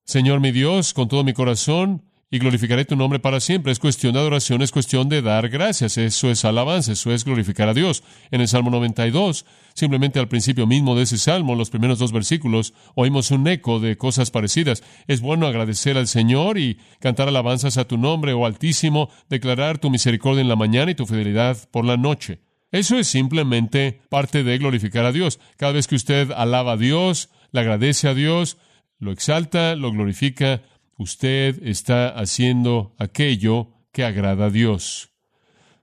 Señor 0.08 0.40
mi 0.40 0.54
Dios, 0.54 0.94
con 0.94 1.10
todo 1.10 1.26
mi 1.26 1.34
corazón, 1.34 2.02
y 2.32 2.40
glorificaré 2.40 2.86
tu 2.86 2.96
nombre 2.96 3.20
para 3.20 3.42
siempre. 3.42 3.74
Es 3.74 3.80
cuestión 3.80 4.14
de 4.14 4.20
adoración, 4.22 4.62
es 4.62 4.72
cuestión 4.72 5.10
de 5.10 5.22
dar 5.22 5.50
gracias. 5.50 5.98
Eso 5.98 6.32
es 6.32 6.46
alabanza, 6.46 6.94
eso 6.94 7.12
es 7.12 7.26
glorificar 7.26 7.68
a 7.68 7.74
Dios. 7.74 8.04
En 8.32 8.40
el 8.40 8.48
Salmo 8.48 8.70
92, 8.70 9.46
simplemente 9.74 10.20
al 10.20 10.30
principio 10.30 10.66
mismo 10.66 10.96
de 10.96 11.04
ese 11.04 11.18
Salmo, 11.18 11.56
los 11.56 11.70
primeros 11.70 12.00
dos 12.00 12.14
versículos, 12.14 12.74
oímos 12.96 13.32
un 13.32 13.50
eco 13.50 13.82
de 13.82 13.98
cosas 13.98 14.32
parecidas. 14.32 14.82
Es 15.08 15.20
bueno 15.20 15.46
agradecer 15.46 15.98
al 15.98 16.08
Señor 16.08 16.58
y 16.58 16.80
cantar 17.02 17.28
alabanzas 17.28 17.78
a 17.78 17.86
tu 17.86 17.98
nombre, 17.98 18.32
oh 18.32 18.46
Altísimo, 18.46 19.10
declarar 19.28 19.78
tu 19.78 19.90
misericordia 19.90 20.40
en 20.40 20.48
la 20.48 20.56
mañana 20.56 20.92
y 20.92 20.96
tu 20.96 21.06
fidelidad 21.06 21.58
por 21.70 21.84
la 21.84 21.98
noche. 21.98 22.40
Eso 22.72 22.98
es 22.98 23.08
simplemente 23.08 24.00
parte 24.08 24.46
de 24.46 24.58
glorificar 24.58 25.04
a 25.04 25.12
Dios. 25.12 25.42
Cada 25.58 25.74
vez 25.74 25.86
que 25.86 25.96
usted 25.96 26.32
alaba 26.32 26.74
a 26.74 26.78
Dios, 26.78 27.30
le 27.52 27.60
agradece 27.60 28.08
a 28.08 28.14
Dios, 28.14 28.58
lo 29.00 29.12
exalta, 29.12 29.76
lo 29.76 29.92
glorifica, 29.92 30.62
usted 30.98 31.62
está 31.64 32.10
haciendo 32.10 32.96
aquello 32.98 33.74
que 33.92 34.04
agrada 34.04 34.46
a 34.46 34.50
Dios. 34.50 35.10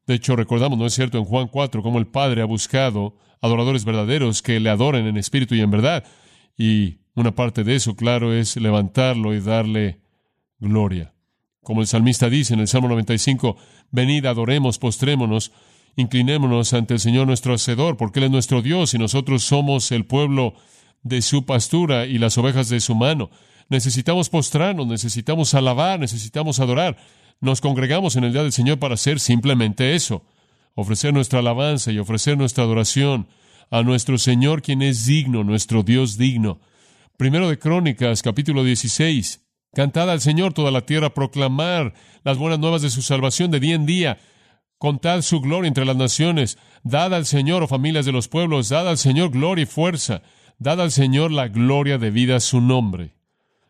De 0.07 0.15
hecho, 0.15 0.37
recordamos, 0.37 0.79
¿no 0.79 0.87
es 0.87 0.95
cierto?, 0.95 1.19
en 1.19 1.25
Juan 1.25 1.49
4, 1.49 1.83
cómo 1.83 1.99
el 1.99 2.07
Padre 2.07 2.43
ha 2.43 2.47
buscado 2.47 3.17
adoradores 3.41 3.85
verdaderos 3.85 4.43
que 4.43 4.61
le 4.61 4.71
adoren 4.71 5.07
en 5.07 5.17
espíritu 5.17 5.55
y 5.55 5.61
en 5.61 5.71
verdad. 5.71 6.05
Y 6.57 6.99
una 7.15 7.35
parte 7.35 7.65
de 7.65 7.77
eso, 7.77 7.97
claro, 7.97 8.35
es 8.35 8.57
levantarlo 8.57 9.35
y 9.35 9.41
darle 9.41 10.01
gloria. 10.59 11.15
Como 11.63 11.81
el 11.81 11.87
salmista 11.87 12.29
dice 12.29 12.55
en 12.55 12.61
el 12.61 12.69
Salmo 12.69 12.89
95, 12.89 13.57
venid, 13.91 14.27
adoremos, 14.27 14.79
postrémonos, 14.79 15.53
inclinémonos 15.97 16.75
ante 16.75 16.95
el 16.95 17.01
Señor 17.01 17.27
nuestro 17.27 17.55
Hacedor, 17.55 17.97
porque 17.97 18.19
Él 18.19 18.27
es 18.27 18.31
nuestro 18.31 18.61
Dios 18.61 18.93
y 18.95 18.99
nosotros 18.99 19.45
somos 19.45 19.91
el 19.93 20.05
pueblo 20.05 20.55
de 21.05 21.23
su 21.23 21.47
pastura 21.47 22.07
y 22.07 22.19
las 22.19 22.37
ovejas 22.37 22.69
de 22.69 22.81
su 22.81 22.97
mano. 22.97 23.31
Necesitamos 23.69 24.29
postrarnos, 24.29 24.87
necesitamos 24.87 25.55
alabar, 25.55 26.01
necesitamos 26.01 26.59
adorar. 26.59 26.97
Nos 27.41 27.61
congregamos 27.61 28.17
en 28.17 28.25
el 28.25 28.33
día 28.33 28.43
del 28.43 28.53
Señor 28.53 28.79
para 28.79 28.95
hacer 28.95 29.21
simplemente 29.21 29.95
eso, 29.95 30.25
ofrecer 30.75 31.15
nuestra 31.15 31.39
alabanza 31.39 31.93
y 31.93 31.99
ofrecer 31.99 32.37
nuestra 32.37 32.65
adoración 32.65 33.29
a 33.71 33.83
nuestro 33.83 34.19
Señor, 34.19 34.63
quien 34.63 34.83
es 34.83 35.07
digno, 35.07 35.45
nuestro 35.45 35.83
Dios 35.83 36.17
digno. 36.17 36.61
Primero 37.17 37.49
de 37.49 37.59
Crónicas, 37.59 38.23
capítulo 38.23 38.65
16. 38.65 39.41
Cantad 39.75 40.11
al 40.11 40.21
Señor 40.21 40.53
toda 40.53 40.71
la 40.71 40.87
tierra, 40.87 41.15
proclamar 41.15 41.95
las 42.23 42.39
buenas 42.39 42.59
nuevas 42.59 42.83
de 42.83 42.91
su 42.91 43.03
salvación 43.03 43.51
de 43.51 43.61
día 43.61 43.75
en 43.75 43.87
día. 43.87 44.19
Contad 44.79 45.23
su 45.23 45.41
gloria 45.41 45.69
entre 45.69 45.85
las 45.85 45.97
naciones. 45.97 46.59
Dad 46.83 47.15
al 47.15 47.27
Señor, 47.27 47.63
oh 47.63 47.69
familias 47.69 48.07
de 48.07 48.13
los 48.13 48.29
pueblos, 48.29 48.69
dad 48.69 48.89
al 48.89 48.99
Señor 48.99 49.31
gloria 49.31 49.63
y 49.63 49.67
fuerza. 49.67 50.23
Dad 50.59 50.81
al 50.81 50.91
Señor 50.91 51.31
la 51.31 51.49
gloria 51.49 51.99
debida 51.99 52.37
a 52.37 52.41
su 52.41 52.61
nombre. 52.61 53.15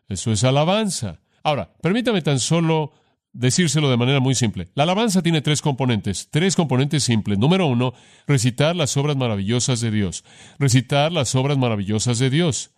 Eso 0.07 0.31
es 0.31 0.43
alabanza. 0.43 1.19
Ahora, 1.43 1.73
permítame 1.81 2.21
tan 2.21 2.39
solo 2.39 2.91
decírselo 3.33 3.89
de 3.89 3.97
manera 3.97 4.19
muy 4.19 4.33
simple. 4.33 4.69
La 4.75 4.83
alabanza 4.83 5.21
tiene 5.21 5.41
tres 5.41 5.61
componentes, 5.61 6.29
tres 6.31 6.55
componentes 6.55 7.03
simples. 7.03 7.37
Número 7.37 7.67
uno, 7.67 7.93
recitar 8.27 8.75
las 8.75 8.95
obras 8.97 9.17
maravillosas 9.17 9.81
de 9.81 9.91
Dios. 9.91 10.23
Recitar 10.57 11.11
las 11.11 11.35
obras 11.35 11.57
maravillosas 11.57 12.17
de 12.19 12.29
Dios. 12.29 12.71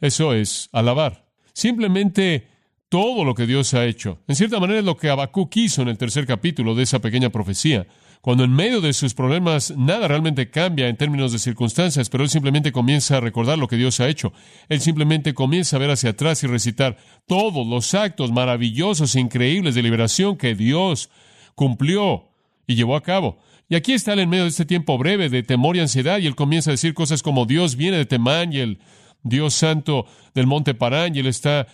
Eso 0.00 0.32
es 0.32 0.68
alabar. 0.72 1.26
Simplemente 1.52 2.48
todo 2.88 3.24
lo 3.24 3.34
que 3.34 3.46
Dios 3.46 3.74
ha 3.74 3.84
hecho. 3.84 4.18
En 4.28 4.36
cierta 4.36 4.60
manera 4.60 4.78
es 4.78 4.84
lo 4.84 4.96
que 4.96 5.10
Habacuc 5.10 5.54
hizo 5.56 5.82
en 5.82 5.88
el 5.88 5.98
tercer 5.98 6.26
capítulo 6.26 6.74
de 6.74 6.84
esa 6.84 7.00
pequeña 7.00 7.30
profecía. 7.30 7.86
Cuando 8.20 8.44
en 8.44 8.52
medio 8.52 8.80
de 8.80 8.92
sus 8.92 9.14
problemas 9.14 9.72
nada 9.76 10.08
realmente 10.08 10.50
cambia 10.50 10.88
en 10.88 10.96
términos 10.96 11.32
de 11.32 11.38
circunstancias, 11.38 12.10
pero 12.10 12.24
él 12.24 12.30
simplemente 12.30 12.72
comienza 12.72 13.16
a 13.16 13.20
recordar 13.20 13.58
lo 13.58 13.68
que 13.68 13.76
Dios 13.76 14.00
ha 14.00 14.08
hecho. 14.08 14.32
Él 14.68 14.80
simplemente 14.80 15.34
comienza 15.34 15.76
a 15.76 15.78
ver 15.78 15.90
hacia 15.90 16.10
atrás 16.10 16.42
y 16.42 16.46
recitar 16.46 16.96
todos 17.26 17.66
los 17.66 17.94
actos 17.94 18.32
maravillosos 18.32 19.14
e 19.14 19.20
increíbles 19.20 19.74
de 19.74 19.82
liberación 19.82 20.36
que 20.36 20.54
Dios 20.54 21.10
cumplió 21.54 22.28
y 22.66 22.74
llevó 22.74 22.96
a 22.96 23.02
cabo. 23.02 23.38
Y 23.68 23.76
aquí 23.76 23.92
está 23.92 24.14
él 24.14 24.20
en 24.20 24.30
medio 24.30 24.44
de 24.44 24.50
este 24.50 24.64
tiempo 24.64 24.96
breve 24.96 25.28
de 25.28 25.42
temor 25.42 25.76
y 25.76 25.80
ansiedad, 25.80 26.18
y 26.18 26.26
él 26.26 26.34
comienza 26.34 26.70
a 26.70 26.72
decir 26.72 26.94
cosas 26.94 27.22
como 27.22 27.44
Dios 27.44 27.76
viene 27.76 27.98
de 27.98 28.06
Temán 28.06 28.52
y 28.52 28.58
el 28.58 28.78
Dios 29.22 29.54
santo 29.54 30.06
del 30.34 30.46
monte 30.46 30.74
Parán, 30.74 31.14
y 31.14 31.18
él 31.20 31.26
está 31.26 31.66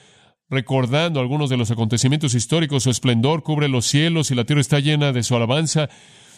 recordando 0.50 1.20
algunos 1.20 1.50
de 1.50 1.56
los 1.56 1.70
acontecimientos 1.70 2.34
históricos, 2.34 2.82
su 2.82 2.90
esplendor 2.90 3.42
cubre 3.42 3.68
los 3.68 3.86
cielos 3.86 4.30
y 4.30 4.34
la 4.34 4.44
tierra 4.44 4.60
está 4.60 4.80
llena 4.80 5.12
de 5.12 5.22
su 5.22 5.34
alabanza. 5.36 5.88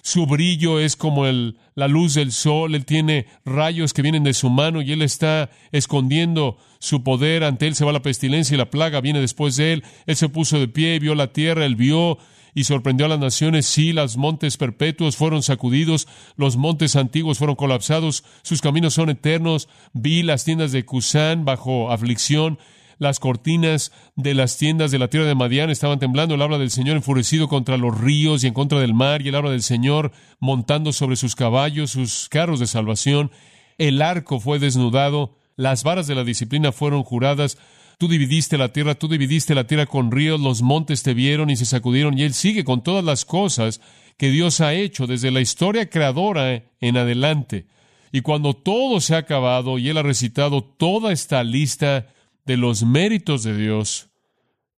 Su 0.06 0.24
brillo 0.24 0.78
es 0.78 0.94
como 0.94 1.26
el, 1.26 1.56
la 1.74 1.88
luz 1.88 2.14
del 2.14 2.30
sol, 2.30 2.76
él 2.76 2.84
tiene 2.84 3.26
rayos 3.44 3.92
que 3.92 4.02
vienen 4.02 4.22
de 4.22 4.34
su 4.34 4.48
mano 4.50 4.80
y 4.80 4.92
él 4.92 5.02
está 5.02 5.50
escondiendo 5.72 6.58
su 6.78 7.02
poder, 7.02 7.42
ante 7.42 7.66
él 7.66 7.74
se 7.74 7.84
va 7.84 7.90
la 7.90 8.02
pestilencia 8.02 8.54
y 8.54 8.56
la 8.56 8.70
plaga 8.70 9.00
viene 9.00 9.20
después 9.20 9.56
de 9.56 9.72
él, 9.72 9.84
él 10.06 10.14
se 10.14 10.28
puso 10.28 10.60
de 10.60 10.68
pie 10.68 10.94
y 10.94 10.98
vio 11.00 11.16
la 11.16 11.32
tierra, 11.32 11.66
él 11.66 11.74
vio 11.74 12.18
y 12.54 12.62
sorprendió 12.62 13.06
a 13.06 13.08
las 13.08 13.18
naciones. 13.18 13.66
Sí, 13.66 13.92
los 13.92 14.16
montes 14.16 14.56
perpetuos 14.56 15.16
fueron 15.16 15.42
sacudidos, 15.42 16.06
los 16.36 16.56
montes 16.56 16.94
antiguos 16.94 17.38
fueron 17.38 17.56
colapsados, 17.56 18.22
sus 18.42 18.60
caminos 18.60 18.94
son 18.94 19.10
eternos. 19.10 19.68
Vi 19.92 20.22
las 20.22 20.44
tiendas 20.44 20.70
de 20.70 20.84
Cusán 20.84 21.44
bajo 21.44 21.90
aflicción, 21.90 22.60
las 22.98 23.20
cortinas 23.20 23.92
de 24.14 24.34
las 24.34 24.56
tiendas 24.56 24.90
de 24.90 24.98
la 24.98 25.08
tierra 25.08 25.26
de 25.26 25.34
Madián 25.34 25.70
estaban 25.70 25.98
temblando. 25.98 26.34
El 26.34 26.42
habla 26.42 26.58
del 26.58 26.70
Señor 26.70 26.96
enfurecido 26.96 27.48
contra 27.48 27.76
los 27.76 27.98
ríos 27.98 28.42
y 28.42 28.46
en 28.46 28.54
contra 28.54 28.80
del 28.80 28.94
mar. 28.94 29.22
Y 29.22 29.28
el 29.28 29.34
habla 29.34 29.50
del 29.50 29.62
Señor 29.62 30.12
montando 30.40 30.92
sobre 30.92 31.16
sus 31.16 31.34
caballos, 31.34 31.90
sus 31.90 32.28
carros 32.28 32.60
de 32.60 32.66
salvación. 32.66 33.30
El 33.78 34.00
arco 34.02 34.40
fue 34.40 34.58
desnudado. 34.58 35.36
Las 35.56 35.84
varas 35.84 36.06
de 36.06 36.14
la 36.14 36.24
disciplina 36.24 36.72
fueron 36.72 37.02
juradas. 37.02 37.58
Tú 37.98 38.08
dividiste 38.08 38.58
la 38.58 38.72
tierra, 38.72 38.94
tú 38.94 39.08
dividiste 39.08 39.54
la 39.54 39.66
tierra 39.66 39.86
con 39.86 40.10
ríos, 40.10 40.38
los 40.38 40.60
montes 40.60 41.02
te 41.02 41.14
vieron 41.14 41.48
y 41.48 41.56
se 41.56 41.64
sacudieron. 41.64 42.18
Y 42.18 42.24
Él 42.24 42.34
sigue 42.34 42.62
con 42.62 42.82
todas 42.82 43.04
las 43.04 43.24
cosas 43.24 43.80
que 44.18 44.30
Dios 44.30 44.60
ha 44.60 44.74
hecho 44.74 45.06
desde 45.06 45.30
la 45.30 45.40
historia 45.40 45.88
creadora 45.88 46.64
en 46.80 46.96
adelante. 46.96 47.66
Y 48.12 48.20
cuando 48.20 48.54
todo 48.54 49.00
se 49.00 49.14
ha 49.14 49.18
acabado 49.18 49.78
y 49.78 49.88
Él 49.88 49.98
ha 49.98 50.02
recitado 50.02 50.62
toda 50.62 51.12
esta 51.12 51.42
lista, 51.42 52.06
de 52.46 52.56
los 52.56 52.84
méritos 52.84 53.42
de 53.42 53.56
Dios, 53.56 54.10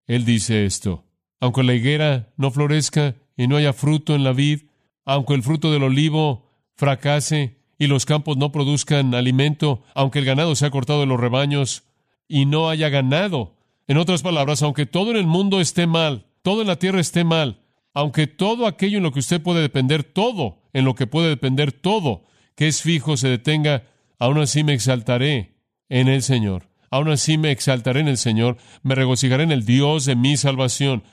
Él 0.07 0.25
dice 0.25 0.65
esto, 0.65 1.05
aunque 1.39 1.63
la 1.63 1.75
higuera 1.75 2.33
no 2.35 2.51
florezca 2.51 3.15
y 3.37 3.47
no 3.47 3.57
haya 3.57 3.73
fruto 3.73 4.15
en 4.15 4.23
la 4.23 4.33
vid, 4.33 4.63
aunque 5.05 5.35
el 5.35 5.43
fruto 5.43 5.71
del 5.71 5.83
olivo 5.83 6.49
fracase 6.75 7.57
y 7.77 7.87
los 7.87 8.05
campos 8.05 8.37
no 8.37 8.51
produzcan 8.51 9.13
alimento, 9.13 9.83
aunque 9.93 10.19
el 10.19 10.25
ganado 10.25 10.55
sea 10.55 10.71
cortado 10.71 10.99
de 11.01 11.05
los 11.05 11.19
rebaños 11.19 11.83
y 12.27 12.45
no 12.45 12.69
haya 12.69 12.89
ganado. 12.89 13.55
En 13.87 13.97
otras 13.97 14.23
palabras, 14.23 14.61
aunque 14.63 14.85
todo 14.85 15.11
en 15.11 15.17
el 15.17 15.27
mundo 15.27 15.61
esté 15.61 15.87
mal, 15.87 16.25
todo 16.41 16.61
en 16.61 16.67
la 16.67 16.77
tierra 16.77 16.99
esté 16.99 17.23
mal, 17.23 17.61
aunque 17.93 18.27
todo 18.27 18.67
aquello 18.67 18.97
en 18.97 19.03
lo 19.03 19.11
que 19.11 19.19
usted 19.19 19.41
puede 19.41 19.61
depender, 19.61 20.03
todo 20.03 20.59
en 20.73 20.85
lo 20.85 20.95
que 20.95 21.07
puede 21.07 21.29
depender, 21.29 21.71
todo 21.71 22.23
que 22.55 22.67
es 22.67 22.81
fijo 22.81 23.15
se 23.15 23.29
detenga, 23.29 23.83
aún 24.17 24.39
así 24.39 24.63
me 24.63 24.73
exaltaré 24.73 25.55
en 25.87 26.07
el 26.07 26.21
Señor. 26.21 26.68
Aún 26.91 27.09
así 27.09 27.37
me 27.37 27.51
exaltaré 27.51 27.99
en 27.99 28.07
el 28.07 28.17
Señor, 28.17 28.57
me 28.83 28.95
regocijaré 28.95 29.43
en 29.43 29.51
el 29.51 29.65
Dios 29.65 30.05
de 30.05 30.15
mi 30.15 30.37
salvación. 30.37 31.03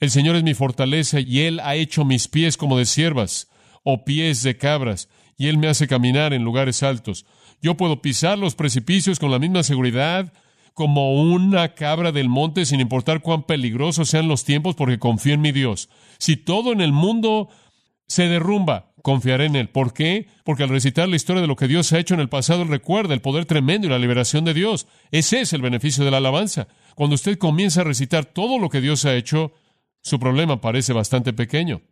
El 0.00 0.10
Señor 0.10 0.36
es 0.36 0.42
mi 0.42 0.54
fortaleza 0.54 1.20
y 1.20 1.40
Él 1.40 1.60
ha 1.60 1.74
hecho 1.74 2.04
mis 2.04 2.28
pies 2.28 2.56
como 2.56 2.78
de 2.78 2.86
siervas 2.86 3.48
o 3.84 4.04
pies 4.04 4.42
de 4.42 4.56
cabras, 4.56 5.08
y 5.36 5.48
Él 5.48 5.58
me 5.58 5.68
hace 5.68 5.88
caminar 5.88 6.32
en 6.32 6.44
lugares 6.44 6.82
altos. 6.82 7.26
Yo 7.60 7.76
puedo 7.76 8.02
pisar 8.02 8.38
los 8.38 8.54
precipicios 8.54 9.18
con 9.18 9.30
la 9.30 9.38
misma 9.38 9.62
seguridad 9.62 10.32
como 10.74 11.12
una 11.22 11.74
cabra 11.74 12.12
del 12.12 12.28
monte, 12.28 12.64
sin 12.64 12.80
importar 12.80 13.20
cuán 13.20 13.42
peligrosos 13.42 14.08
sean 14.08 14.28
los 14.28 14.44
tiempos, 14.44 14.74
porque 14.74 14.98
confío 14.98 15.34
en 15.34 15.40
mi 15.40 15.52
Dios. 15.52 15.88
Si 16.18 16.36
todo 16.36 16.72
en 16.72 16.80
el 16.80 16.92
mundo 16.92 17.48
se 18.06 18.28
derrumba, 18.28 18.92
confiaré 19.02 19.46
en 19.46 19.56
Él. 19.56 19.68
¿Por 19.68 19.92
qué? 19.92 20.28
Porque 20.44 20.62
al 20.62 20.68
recitar 20.68 21.08
la 21.08 21.16
historia 21.16 21.42
de 21.42 21.48
lo 21.48 21.56
que 21.56 21.68
Dios 21.68 21.92
ha 21.92 21.98
hecho 21.98 22.14
en 22.14 22.20
el 22.20 22.28
pasado, 22.28 22.62
Él 22.62 22.68
recuerda 22.68 23.14
el 23.14 23.20
poder 23.20 23.46
tremendo 23.46 23.86
y 23.86 23.90
la 23.90 23.98
liberación 23.98 24.44
de 24.44 24.54
Dios. 24.54 24.86
Ese 25.10 25.40
es 25.40 25.52
el 25.52 25.62
beneficio 25.62 26.04
de 26.04 26.10
la 26.10 26.18
alabanza. 26.18 26.68
Cuando 26.94 27.14
usted 27.14 27.38
comienza 27.38 27.80
a 27.80 27.84
recitar 27.84 28.26
todo 28.26 28.58
lo 28.58 28.68
que 28.68 28.80
Dios 28.80 29.04
ha 29.04 29.14
hecho, 29.14 29.52
su 30.02 30.18
problema 30.18 30.60
parece 30.60 30.92
bastante 30.92 31.32
pequeño. 31.32 31.82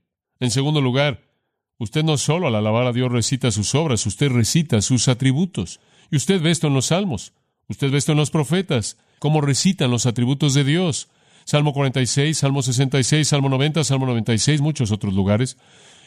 En 0.41 0.51
segundo 0.51 0.81
lugar, 0.81 1.23
usted 1.79 2.03
no 2.05 2.17
solo 2.19 2.49
al 2.49 2.55
alabar 2.55 2.87
a 2.87 2.93
Dios 2.93 3.11
recita 3.11 3.51
sus 3.51 3.75
obras, 3.75 4.05
usted 4.07 4.31
recita 4.31 4.83
sus 4.83 5.09
atributos. 5.09 5.81
Y 6.11 6.17
usted 6.17 6.41
ve 6.43 6.51
esto 6.51 6.67
en 6.67 6.75
los 6.75 6.87
salmos, 6.87 7.33
usted 7.69 7.91
ve 7.91 7.99
esto 7.99 8.13
en 8.13 8.19
los 8.19 8.31
profetas, 8.31 8.97
cómo 9.19 9.41
recitan 9.41 9.91
los 9.91 10.07
atributos 10.07 10.55
de 10.55 10.65
Dios. 10.65 11.09
Salmo 11.45 11.73
46, 11.73 12.37
Salmo 12.37 12.63
66, 12.63 13.27
Salmo 13.27 13.49
90, 13.49 13.85
Salmo 13.85 14.07
96, 14.07 14.61
muchos 14.61 14.93
otros 14.93 15.15
lugares. 15.15 15.57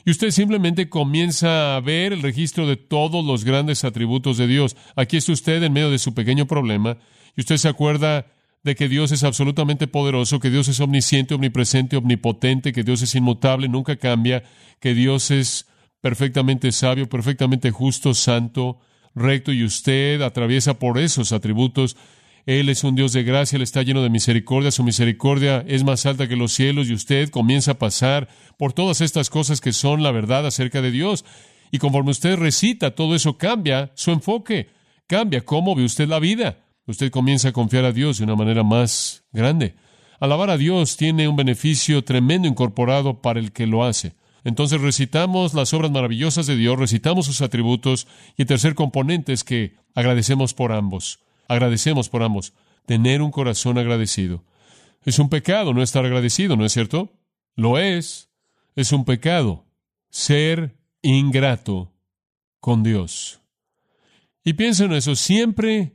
Y 0.06 0.12
usted 0.12 0.32
simplemente 0.32 0.90
comienza 0.90 1.76
a 1.76 1.80
ver 1.80 2.12
el 2.12 2.22
registro 2.22 2.68
de 2.68 2.76
todos 2.76 3.24
los 3.24 3.46
grandes 3.46 3.84
atributos 3.86 4.38
de 4.38 4.48
Dios. 4.48 4.76
Aquí 4.96 5.18
está 5.18 5.32
usted 5.32 5.64
en 5.64 5.74
medio 5.74 5.92
de 5.92 6.00
su 6.00 6.14
pequeño 6.14 6.46
problema 6.46 6.98
y 7.38 7.42
usted 7.42 7.58
se 7.58 7.70
acuerda 7.70 8.28
de 8.64 8.76
que 8.76 8.90
Dios 8.90 9.12
es 9.12 9.24
absolutamente 9.24 9.88
poderoso, 9.88 10.40
que 10.40 10.50
Dios 10.50 10.68
es 10.68 10.80
omnisciente, 10.80 11.36
omnipresente, 11.36 11.98
omnipotente, 11.98 12.72
que 12.74 12.84
Dios 12.84 13.02
es 13.02 13.16
inmutable, 13.16 13.68
nunca 13.68 13.98
cambia, 13.98 14.44
que 14.80 14.94
Dios 14.94 15.32
es 15.32 15.68
perfectamente 16.02 16.72
sabio, 16.72 17.08
perfectamente 17.08 17.72
justo, 17.72 18.14
santo, 18.14 18.80
recto, 19.16 19.52
y 19.52 19.64
usted 19.64 20.22
atraviesa 20.22 20.80
por 20.80 20.98
esos 20.98 21.34
atributos 21.34 21.98
él 22.46 22.68
es 22.68 22.84
un 22.84 22.96
Dios 22.96 23.14
de 23.14 23.24
gracia, 23.24 23.56
Él 23.56 23.62
está 23.62 23.84
lleno 23.84 24.04
de 24.04 24.10
misericordia, 24.10 24.72
su 24.72 24.84
misericordia 24.84 25.64
es 25.66 25.86
más 25.86 26.06
alta 26.06 26.28
que 26.28 26.36
los 26.36 26.52
cielos 26.52 26.90
y 26.90 26.94
usted 26.94 27.30
comienza 27.30 27.72
a 27.72 27.80
pasar 27.80 28.28
por 28.58 28.74
todas 28.74 29.00
estas 29.00 29.30
cosas 29.30 29.62
que 29.62 29.72
son 29.72 30.04
la 30.04 30.12
verdad 30.12 30.46
acerca 30.46 30.82
de 30.82 30.92
Dios. 30.92 31.24
Y 31.72 31.78
conforme 31.78 32.12
usted 32.12 32.36
recita, 32.36 32.96
todo 32.96 33.16
eso 33.16 33.38
cambia 33.38 33.92
su 33.96 34.12
enfoque, 34.12 34.70
cambia 35.08 35.46
cómo 35.46 35.74
ve 35.74 35.86
usted 35.86 36.08
la 36.08 36.20
vida. 36.20 36.60
Usted 36.86 37.12
comienza 37.12 37.50
a 37.50 37.54
confiar 37.54 37.86
a 37.86 37.94
Dios 37.94 38.18
de 38.18 38.26
una 38.26 38.36
manera 38.36 38.62
más 38.64 39.24
grande. 39.32 39.76
Alabar 40.20 40.50
a 40.50 40.58
Dios 40.58 40.98
tiene 40.98 41.30
un 41.30 41.38
beneficio 41.38 42.04
tremendo 42.04 42.48
incorporado 42.48 43.22
para 43.22 43.40
el 43.40 43.54
que 43.54 43.68
lo 43.68 43.86
hace. 43.86 44.16
Entonces 44.44 44.82
recitamos 44.82 45.54
las 45.54 45.74
obras 45.74 45.92
maravillosas 45.92 46.46
de 46.46 46.58
Dios, 46.58 46.78
recitamos 46.78 47.26
sus 47.26 47.42
atributos 47.42 48.06
y 48.36 48.42
el 48.42 48.48
tercer 48.50 48.76
componente 48.76 49.32
es 49.32 49.46
que 49.46 49.78
agradecemos 49.96 50.54
por 50.54 50.74
ambos. 50.74 51.20
Agradecemos 51.54 52.10
por 52.10 52.24
ambos. 52.24 52.54
Tener 52.88 53.22
un 53.22 53.30
corazón 53.30 53.78
agradecido. 53.78 54.44
Es 55.06 55.20
un 55.20 55.30
pecado 55.30 55.74
no 55.74 55.84
estar 55.84 56.04
agradecido, 56.04 56.56
¿no 56.56 56.66
es 56.66 56.74
cierto? 56.74 57.14
Lo 57.56 57.78
es. 57.78 58.30
Es 58.76 58.92
un 58.92 59.06
pecado 59.06 59.66
ser 60.10 60.76
ingrato 61.04 61.94
con 62.60 62.82
Dios. 62.82 63.40
Y 64.44 64.54
pienso 64.54 64.86
en 64.86 64.94
eso. 64.94 65.16
Siempre 65.16 65.94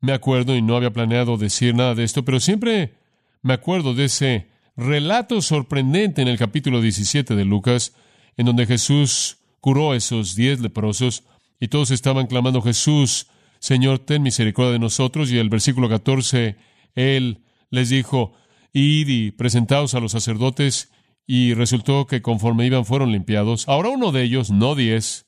me 0.00 0.12
acuerdo, 0.12 0.54
y 0.54 0.62
no 0.62 0.76
había 0.76 0.92
planeado 0.92 1.36
decir 1.36 1.74
nada 1.74 1.96
de 1.96 2.04
esto, 2.04 2.24
pero 2.24 2.38
siempre 2.38 2.94
me 3.42 3.54
acuerdo 3.54 3.94
de 3.94 4.04
ese 4.04 4.46
relato 4.76 5.42
sorprendente 5.42 6.22
en 6.22 6.28
el 6.28 6.38
capítulo 6.38 6.80
17 6.80 7.34
de 7.34 7.44
Lucas, 7.44 7.94
en 8.36 8.46
donde 8.46 8.66
Jesús 8.66 9.38
curó 9.60 9.90
a 9.90 9.96
esos 9.96 10.36
diez 10.36 10.60
leprosos 10.60 11.24
y 11.58 11.66
todos 11.66 11.90
estaban 11.90 12.28
clamando, 12.28 12.62
Jesús, 12.62 13.26
Señor, 13.60 14.00
ten 14.00 14.22
misericordia 14.22 14.72
de 14.72 14.78
nosotros. 14.80 15.30
Y 15.30 15.38
el 15.38 15.48
versículo 15.48 15.88
14, 15.88 16.56
Él 16.94 17.44
les 17.70 17.90
dijo, 17.90 18.32
id 18.72 19.08
y 19.08 19.30
presentaos 19.30 19.94
a 19.94 20.00
los 20.00 20.12
sacerdotes, 20.12 20.90
y 21.26 21.54
resultó 21.54 22.06
que 22.08 22.22
conforme 22.22 22.66
iban 22.66 22.84
fueron 22.84 23.12
limpiados. 23.12 23.68
Ahora 23.68 23.90
uno 23.90 24.10
de 24.10 24.24
ellos, 24.24 24.50
no 24.50 24.74
diez, 24.74 25.26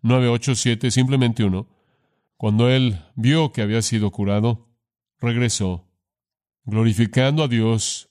nueve, 0.00 0.28
ocho, 0.28 0.54
siete, 0.54 0.90
simplemente 0.90 1.44
uno, 1.44 1.68
cuando 2.38 2.70
él 2.70 3.00
vio 3.14 3.52
que 3.52 3.60
había 3.60 3.82
sido 3.82 4.10
curado, 4.10 4.70
regresó, 5.20 5.86
glorificando 6.64 7.42
a 7.42 7.48
Dios 7.48 8.10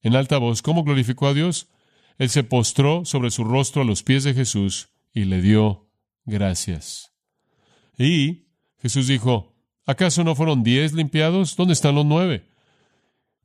en 0.00 0.16
alta 0.16 0.38
voz. 0.38 0.62
¿Cómo 0.62 0.84
glorificó 0.84 1.26
a 1.26 1.34
Dios? 1.34 1.68
Él 2.16 2.30
se 2.30 2.44
postró 2.44 3.04
sobre 3.04 3.30
su 3.30 3.44
rostro 3.44 3.82
a 3.82 3.84
los 3.84 4.02
pies 4.02 4.24
de 4.24 4.32
Jesús 4.32 4.88
y 5.12 5.24
le 5.24 5.42
dio 5.42 5.90
gracias. 6.24 7.12
Y 7.98 8.49
Jesús 8.80 9.06
dijo, 9.06 9.54
¿acaso 9.86 10.24
no 10.24 10.34
fueron 10.34 10.62
diez 10.62 10.92
limpiados? 10.92 11.56
¿Dónde 11.56 11.74
están 11.74 11.94
los 11.94 12.06
nueve? 12.06 12.46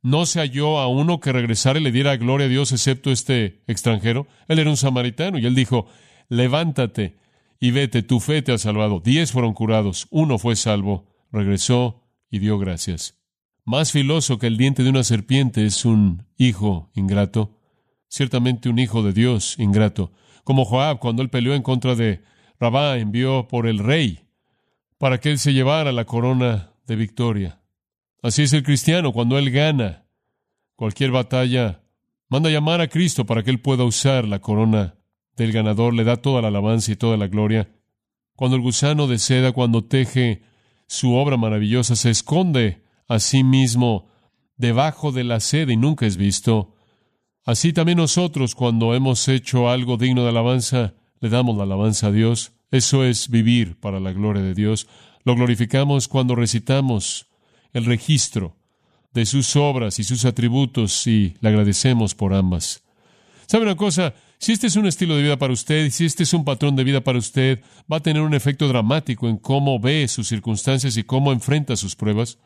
No 0.02 0.26
se 0.26 0.40
halló 0.40 0.78
a 0.78 0.86
uno 0.86 1.20
que 1.20 1.32
regresara 1.32 1.78
y 1.78 1.82
le 1.82 1.92
diera 1.92 2.16
gloria 2.16 2.46
a 2.46 2.50
Dios 2.50 2.72
excepto 2.72 3.10
este 3.10 3.62
extranjero. 3.66 4.26
Él 4.48 4.58
era 4.58 4.70
un 4.70 4.76
samaritano 4.76 5.38
y 5.38 5.46
él 5.46 5.54
dijo, 5.54 5.86
levántate 6.28 7.16
y 7.58 7.70
vete, 7.70 8.02
tu 8.02 8.20
fe 8.20 8.42
te 8.42 8.52
ha 8.52 8.58
salvado. 8.58 9.00
Diez 9.04 9.32
fueron 9.32 9.54
curados, 9.54 10.06
uno 10.10 10.38
fue 10.38 10.56
salvo, 10.56 11.08
regresó 11.32 12.04
y 12.30 12.38
dio 12.38 12.58
gracias. 12.58 13.18
Más 13.64 13.90
filoso 13.90 14.38
que 14.38 14.46
el 14.46 14.56
diente 14.56 14.84
de 14.84 14.90
una 14.90 15.02
serpiente 15.02 15.66
es 15.66 15.84
un 15.84 16.26
hijo 16.36 16.90
ingrato 16.94 17.56
ciertamente 18.08 18.68
un 18.68 18.78
hijo 18.78 19.02
de 19.02 19.12
Dios 19.12 19.56
ingrato, 19.58 20.12
como 20.44 20.64
Joab 20.64 20.98
cuando 20.98 21.22
él 21.22 21.30
peleó 21.30 21.54
en 21.54 21.62
contra 21.62 21.94
de 21.94 22.22
Rabá, 22.58 22.98
envió 22.98 23.48
por 23.48 23.66
el 23.66 23.78
rey 23.78 24.25
para 24.98 25.18
que 25.18 25.30
él 25.30 25.38
se 25.38 25.52
llevara 25.52 25.92
la 25.92 26.04
corona 26.04 26.72
de 26.86 26.96
victoria. 26.96 27.60
Así 28.22 28.42
es 28.42 28.52
el 28.52 28.62
cristiano, 28.62 29.12
cuando 29.12 29.38
él 29.38 29.50
gana 29.50 30.06
cualquier 30.74 31.10
batalla, 31.10 31.82
manda 32.28 32.50
llamar 32.50 32.80
a 32.80 32.88
Cristo 32.88 33.26
para 33.26 33.42
que 33.42 33.50
él 33.50 33.60
pueda 33.60 33.84
usar 33.84 34.26
la 34.26 34.40
corona 34.40 34.96
del 35.36 35.52
ganador, 35.52 35.94
le 35.94 36.04
da 36.04 36.16
toda 36.16 36.42
la 36.42 36.48
alabanza 36.48 36.92
y 36.92 36.96
toda 36.96 37.16
la 37.16 37.28
gloria. 37.28 37.68
Cuando 38.34 38.56
el 38.56 38.62
gusano 38.62 39.06
de 39.06 39.18
seda, 39.18 39.52
cuando 39.52 39.84
teje 39.84 40.42
su 40.86 41.14
obra 41.14 41.36
maravillosa, 41.36 41.96
se 41.96 42.10
esconde 42.10 42.82
a 43.08 43.18
sí 43.18 43.44
mismo 43.44 44.08
debajo 44.56 45.12
de 45.12 45.24
la 45.24 45.40
seda 45.40 45.72
y 45.72 45.76
nunca 45.76 46.06
es 46.06 46.16
visto, 46.16 46.76
Así 47.46 47.72
también 47.72 47.98
nosotros, 47.98 48.56
cuando 48.56 48.92
hemos 48.92 49.28
hecho 49.28 49.70
algo 49.70 49.96
digno 49.96 50.24
de 50.24 50.30
alabanza, 50.30 50.94
le 51.20 51.28
damos 51.28 51.56
la 51.56 51.62
alabanza 51.62 52.08
a 52.08 52.10
Dios. 52.10 52.52
Eso 52.70 53.04
es 53.04 53.28
vivir 53.28 53.78
para 53.78 54.00
la 54.00 54.12
gloria 54.12 54.42
de 54.42 54.54
Dios. 54.54 54.86
Lo 55.24 55.34
glorificamos 55.34 56.08
cuando 56.08 56.34
recitamos 56.34 57.28
el 57.72 57.84
registro 57.84 58.56
de 59.12 59.26
sus 59.26 59.56
obras 59.56 59.98
y 59.98 60.04
sus 60.04 60.24
atributos 60.24 61.06
y 61.06 61.34
le 61.40 61.48
agradecemos 61.48 62.14
por 62.14 62.34
ambas. 62.34 62.84
¿Sabe 63.46 63.64
una 63.64 63.76
cosa? 63.76 64.14
Si 64.38 64.52
este 64.52 64.66
es 64.66 64.76
un 64.76 64.86
estilo 64.86 65.16
de 65.16 65.22
vida 65.22 65.38
para 65.38 65.52
usted, 65.52 65.90
si 65.90 66.04
este 66.04 66.24
es 66.24 66.34
un 66.34 66.44
patrón 66.44 66.76
de 66.76 66.84
vida 66.84 67.00
para 67.02 67.18
usted, 67.18 67.62
va 67.90 67.98
a 67.98 68.02
tener 68.02 68.22
un 68.22 68.34
efecto 68.34 68.68
dramático 68.68 69.28
en 69.28 69.38
cómo 69.38 69.80
ve 69.80 70.06
sus 70.08 70.28
circunstancias 70.28 70.96
y 70.96 71.04
cómo 71.04 71.32
enfrenta 71.32 71.76
sus 71.76 71.96
pruebas, 71.96 72.38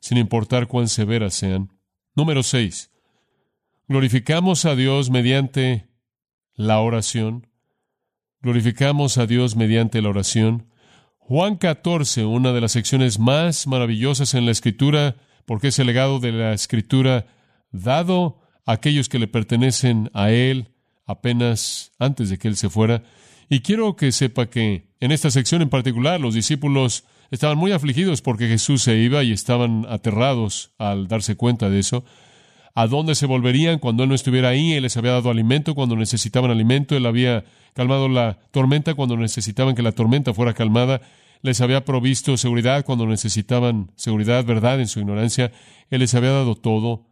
sin 0.00 0.18
importar 0.18 0.66
cuán 0.66 0.88
severas 0.88 1.34
sean. 1.34 1.72
Número 2.14 2.42
6. 2.42 2.90
Glorificamos 3.86 4.64
a 4.66 4.74
Dios 4.74 5.10
mediante 5.10 5.88
la 6.54 6.80
oración. 6.80 7.46
Glorificamos 8.48 9.18
a 9.18 9.26
Dios 9.26 9.56
mediante 9.56 10.00
la 10.00 10.08
oración. 10.08 10.68
Juan 11.18 11.56
14, 11.56 12.24
una 12.24 12.54
de 12.54 12.62
las 12.62 12.72
secciones 12.72 13.18
más 13.18 13.66
maravillosas 13.66 14.32
en 14.32 14.46
la 14.46 14.52
Escritura, 14.52 15.16
porque 15.44 15.68
es 15.68 15.78
el 15.78 15.86
legado 15.86 16.18
de 16.18 16.32
la 16.32 16.54
Escritura 16.54 17.26
dado 17.72 18.40
a 18.64 18.72
aquellos 18.72 19.10
que 19.10 19.18
le 19.18 19.28
pertenecen 19.28 20.10
a 20.14 20.30
Él 20.30 20.70
apenas 21.04 21.92
antes 21.98 22.30
de 22.30 22.38
que 22.38 22.48
Él 22.48 22.56
se 22.56 22.70
fuera. 22.70 23.02
Y 23.50 23.60
quiero 23.60 23.96
que 23.96 24.12
sepa 24.12 24.46
que 24.46 24.94
en 24.98 25.12
esta 25.12 25.30
sección 25.30 25.60
en 25.60 25.68
particular 25.68 26.18
los 26.18 26.32
discípulos 26.32 27.04
estaban 27.30 27.58
muy 27.58 27.72
afligidos 27.72 28.22
porque 28.22 28.48
Jesús 28.48 28.82
se 28.82 28.96
iba 28.96 29.24
y 29.24 29.32
estaban 29.32 29.84
aterrados 29.90 30.72
al 30.78 31.06
darse 31.06 31.36
cuenta 31.36 31.68
de 31.68 31.80
eso 31.80 32.02
a 32.78 32.86
dónde 32.86 33.16
se 33.16 33.26
volverían 33.26 33.80
cuando 33.80 34.04
Él 34.04 34.08
no 34.08 34.14
estuviera 34.14 34.50
ahí. 34.50 34.74
Él 34.74 34.84
les 34.84 34.96
había 34.96 35.10
dado 35.10 35.30
alimento 35.30 35.74
cuando 35.74 35.96
necesitaban 35.96 36.52
alimento. 36.52 36.96
Él 36.96 37.06
había 37.06 37.44
calmado 37.72 38.08
la 38.08 38.38
tormenta 38.52 38.94
cuando 38.94 39.16
necesitaban 39.16 39.74
que 39.74 39.82
la 39.82 39.90
tormenta 39.90 40.32
fuera 40.32 40.54
calmada. 40.54 41.00
Les 41.42 41.60
había 41.60 41.84
provisto 41.84 42.36
seguridad 42.36 42.84
cuando 42.84 43.04
necesitaban 43.04 43.90
seguridad, 43.96 44.44
verdad, 44.44 44.78
en 44.78 44.86
su 44.86 45.00
ignorancia. 45.00 45.50
Él 45.90 45.98
les 45.98 46.14
había 46.14 46.30
dado 46.30 46.54
todo. 46.54 47.08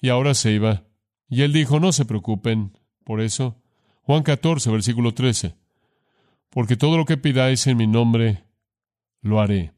Y 0.00 0.08
ahora 0.08 0.34
se 0.34 0.50
iba. 0.50 0.82
Y 1.28 1.42
Él 1.42 1.52
dijo, 1.52 1.78
no 1.78 1.92
se 1.92 2.04
preocupen 2.04 2.76
por 3.04 3.20
eso. 3.20 3.62
Juan 4.02 4.24
14, 4.24 4.72
versículo 4.72 5.14
13. 5.14 5.54
Porque 6.48 6.76
todo 6.76 6.96
lo 6.96 7.04
que 7.04 7.16
pidáis 7.16 7.64
en 7.68 7.76
mi 7.76 7.86
nombre, 7.86 8.42
lo 9.22 9.40
haré. 9.40 9.72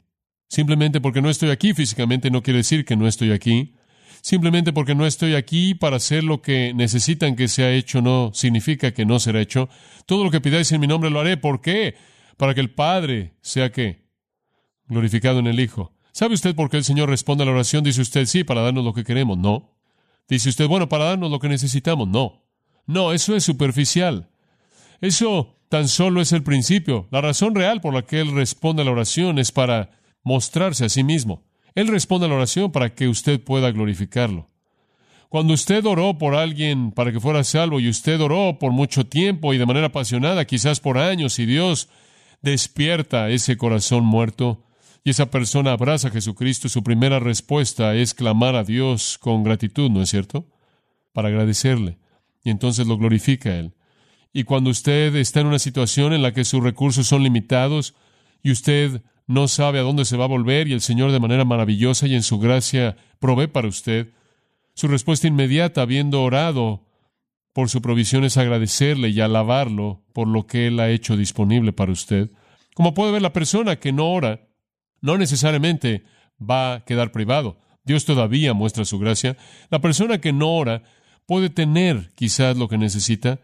Simplemente 0.49 1.03
porque 1.03 1.21
no 1.21 1.29
estoy 1.29 1.51
aquí 1.51 1.75
físicamente 1.75 2.31
no 2.31 2.43
quiere 2.43 2.61
decir 2.61 2.87
que 2.87 2.97
no 2.97 3.07
estoy 3.07 3.33
aquí. 3.33 3.75
Simplemente 4.23 4.73
porque 4.73 4.95
no 4.95 5.05
estoy 5.05 5.35
aquí 5.35 5.75
para 5.75 5.97
hacer 5.97 6.23
lo 6.23 6.43
que 6.43 6.73
necesitan 6.75 7.35
que 7.35 7.49
sea 7.49 7.73
hecho 7.73 8.01
no 8.01 8.31
significa 8.33 8.93
que 8.93 9.05
no 9.05 9.19
será 9.19 9.41
hecho. 9.41 9.69
Todo 10.07 10.23
lo 10.23 10.31
que 10.31 10.41
pidáis 10.41 10.71
en 10.71 10.81
mi 10.81 10.87
nombre 10.87 11.11
lo 11.11 11.19
haré. 11.19 11.37
¿Por 11.37 11.61
qué? 11.61 11.97
Para 12.37 12.55
que 12.55 12.61
el 12.61 12.71
Padre 12.71 13.35
sea 13.43 13.73
que 13.73 14.07
glorificado 14.87 15.41
en 15.41 15.49
el 15.49 15.59
Hijo. 15.59 15.93
¿Sabe 16.13 16.35
usted 16.35 16.55
por 16.55 16.71
qué 16.71 16.77
el 16.77 16.85
Señor 16.85 17.09
responde 17.11 17.43
a 17.43 17.47
la 17.47 17.53
oración? 17.53 17.83
Dice 17.83 18.01
usted, 18.01 18.27
sí, 18.27 18.45
para 18.45 18.63
darnos 18.63 18.85
lo 18.85 18.95
que 18.95 19.03
queremos. 19.03 19.39
No. 19.39 19.77
Dice 20.29 20.51
usted, 20.51 20.69
bueno, 20.69 20.89
para 20.89 21.05
darnos 21.05 21.29
lo 21.29 21.41
que 21.41 21.49
necesitamos. 21.49 22.07
No. 22.07 22.45
No, 22.87 23.13
eso 23.13 23.35
es 23.35 23.43
superficial. 23.43 24.31
Eso 25.01 25.59
tan 25.69 25.89
solo 25.89 26.21
es 26.21 26.31
el 26.31 26.45
principio. 26.45 27.09
La 27.11 27.23
razón 27.23 27.57
real 27.57 27.81
por 27.81 27.93
la 27.93 28.03
que 28.03 28.21
Él 28.21 28.33
responde 28.33 28.83
a 28.83 28.85
la 28.85 28.93
oración 28.93 29.41
es 29.41 29.51
para 29.51 29.91
mostrarse 30.23 30.85
a 30.85 30.89
sí 30.89 31.03
mismo. 31.03 31.45
Él 31.75 31.89
responde 31.89 32.27
a 32.27 32.29
la 32.29 32.37
oración 32.37 32.73
para 32.73 32.95
que 32.95 33.09
usted 33.09 33.41
pueda 33.41 33.71
glorificarlo. 33.71 34.49
Cuando 35.29 35.55
usted 35.55 35.85
oró 35.87 36.19
por 36.19 36.35
alguien 36.35 36.93
para 36.93 37.11
que 37.11 37.21
fuera 37.21 37.43
salvo 37.43 37.81
y 37.81 37.89
usted 37.89 38.21
oró 38.21 38.59
por 38.59 38.73
mucho 38.73 39.07
tiempo 39.07 39.55
y 39.55 39.59
de 39.59 39.65
manera 39.65 39.87
apasionada, 39.87 40.45
quizás 40.45 40.79
por 40.79 40.99
años, 40.99 41.39
y 41.39 41.47
Dios 41.47 41.89
despierta 42.43 43.31
ese 43.31 43.57
corazón 43.57 44.05
muerto 44.05 44.63
y 45.05 45.11
esa 45.11 45.31
persona 45.31 45.73
abraza 45.73 46.09
a 46.09 46.11
Jesucristo, 46.11 46.69
su 46.69 46.83
primera 46.83 47.19
respuesta 47.19 47.95
es 47.95 48.15
clamar 48.15 48.55
a 48.55 48.63
Dios 48.63 49.19
con 49.19 49.43
gratitud, 49.43 49.91
¿no 49.91 50.03
es 50.03 50.11
cierto? 50.11 50.47
Para 51.13 51.29
agradecerle. 51.29 51.99
Y 52.45 52.51
entonces 52.51 52.87
lo 52.87 52.99
glorifica 52.99 53.51
a 53.51 53.57
Él. 53.57 53.75
Y 54.33 54.45
cuando 54.45 54.71
usted 54.71 55.17
está 55.17 55.41
en 55.41 55.47
una 55.47 55.59
situación 55.59 56.13
en 56.13 56.23
la 56.23 56.33
que 56.33 56.45
sus 56.45 56.63
recursos 56.63 57.07
son 57.07 57.23
limitados 57.23 57.95
y 58.43 58.51
usted 58.51 59.03
no 59.33 59.49
sabe 59.49 59.79
a 59.79 59.83
dónde 59.83 60.05
se 60.05 60.17
va 60.17 60.25
a 60.25 60.29
volver 60.29 60.69
y 60.69 60.73
el 60.73 60.81
Señor 60.81 61.11
de 61.11 61.21
manera 61.21 61.45
maravillosa 61.45 62.07
y 62.07 62.15
en 62.15 62.23
su 62.23 62.39
gracia 62.39 62.97
provee 63.19 63.47
para 63.47 63.69
usted. 63.69 64.13
Su 64.75 64.89
respuesta 64.89 65.27
inmediata, 65.27 65.83
habiendo 65.83 66.23
orado 66.23 66.85
por 67.53 67.69
su 67.69 67.81
provisión, 67.83 68.25
es 68.25 68.37
agradecerle 68.37 69.09
y 69.09 69.21
alabarlo 69.21 70.05
por 70.13 70.29
lo 70.29 70.47
que 70.47 70.67
Él 70.67 70.81
ha 70.81 70.91
hecho 70.91 71.17
disponible 71.17 71.73
para 71.73 71.93
usted. 71.93 72.31
Como 72.75 72.95
puede 72.95 73.13
ver, 73.13 73.23
la 73.23 73.33
persona 73.33 73.77
que 73.77 73.93
no 73.93 74.11
ora 74.13 74.49
no 75.01 75.19
necesariamente 75.19 76.05
va 76.39 76.75
a 76.75 76.85
quedar 76.85 77.11
privado. 77.11 77.59
Dios 77.85 78.05
todavía 78.05 78.55
muestra 78.55 78.85
su 78.85 78.99
gracia. 78.99 79.37
La 79.71 79.81
persona 79.81 80.21
que 80.21 80.33
no 80.33 80.55
ora 80.55 80.83
puede 81.27 81.51
tener 81.51 82.13
quizás 82.15 82.57
lo 82.57 82.69
que 82.69 82.79
necesita, 82.79 83.41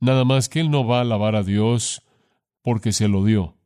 nada 0.00 0.24
más 0.24 0.48
que 0.48 0.60
Él 0.60 0.70
no 0.70 0.86
va 0.86 0.98
a 0.98 1.02
alabar 1.02 1.36
a 1.36 1.42
Dios 1.42 2.02
porque 2.62 2.92
se 2.92 3.08
lo 3.08 3.24
dio. 3.24 3.57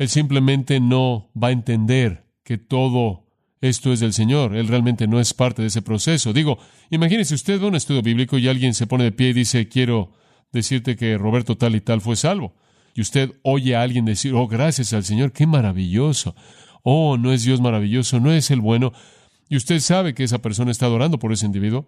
Él 0.00 0.08
simplemente 0.08 0.80
no 0.80 1.30
va 1.36 1.48
a 1.48 1.52
entender 1.52 2.24
que 2.42 2.56
todo 2.56 3.26
esto 3.60 3.92
es 3.92 4.00
del 4.00 4.14
Señor. 4.14 4.56
Él 4.56 4.66
realmente 4.66 5.06
no 5.06 5.20
es 5.20 5.34
parte 5.34 5.60
de 5.60 5.68
ese 5.68 5.82
proceso. 5.82 6.32
Digo, 6.32 6.56
imagínese 6.88 7.34
usted 7.34 7.60
ve 7.60 7.66
un 7.66 7.74
estudio 7.74 8.00
bíblico 8.00 8.38
y 8.38 8.48
alguien 8.48 8.72
se 8.72 8.86
pone 8.86 9.04
de 9.04 9.12
pie 9.12 9.28
y 9.28 9.32
dice, 9.34 9.68
quiero 9.68 10.14
decirte 10.52 10.96
que 10.96 11.18
Roberto 11.18 11.58
tal 11.58 11.76
y 11.76 11.82
tal 11.82 12.00
fue 12.00 12.16
salvo. 12.16 12.54
Y 12.94 13.02
usted 13.02 13.32
oye 13.42 13.76
a 13.76 13.82
alguien 13.82 14.06
decir, 14.06 14.32
oh, 14.32 14.48
gracias 14.48 14.94
al 14.94 15.04
Señor, 15.04 15.32
qué 15.32 15.46
maravilloso. 15.46 16.34
Oh, 16.82 17.18
no 17.18 17.30
es 17.34 17.44
Dios 17.44 17.60
maravilloso, 17.60 18.20
no 18.20 18.32
es 18.32 18.50
el 18.50 18.62
bueno. 18.62 18.94
Y 19.50 19.56
usted 19.56 19.80
sabe 19.80 20.14
que 20.14 20.24
esa 20.24 20.40
persona 20.40 20.70
está 20.70 20.86
adorando 20.86 21.18
por 21.18 21.30
ese 21.30 21.44
individuo. 21.44 21.86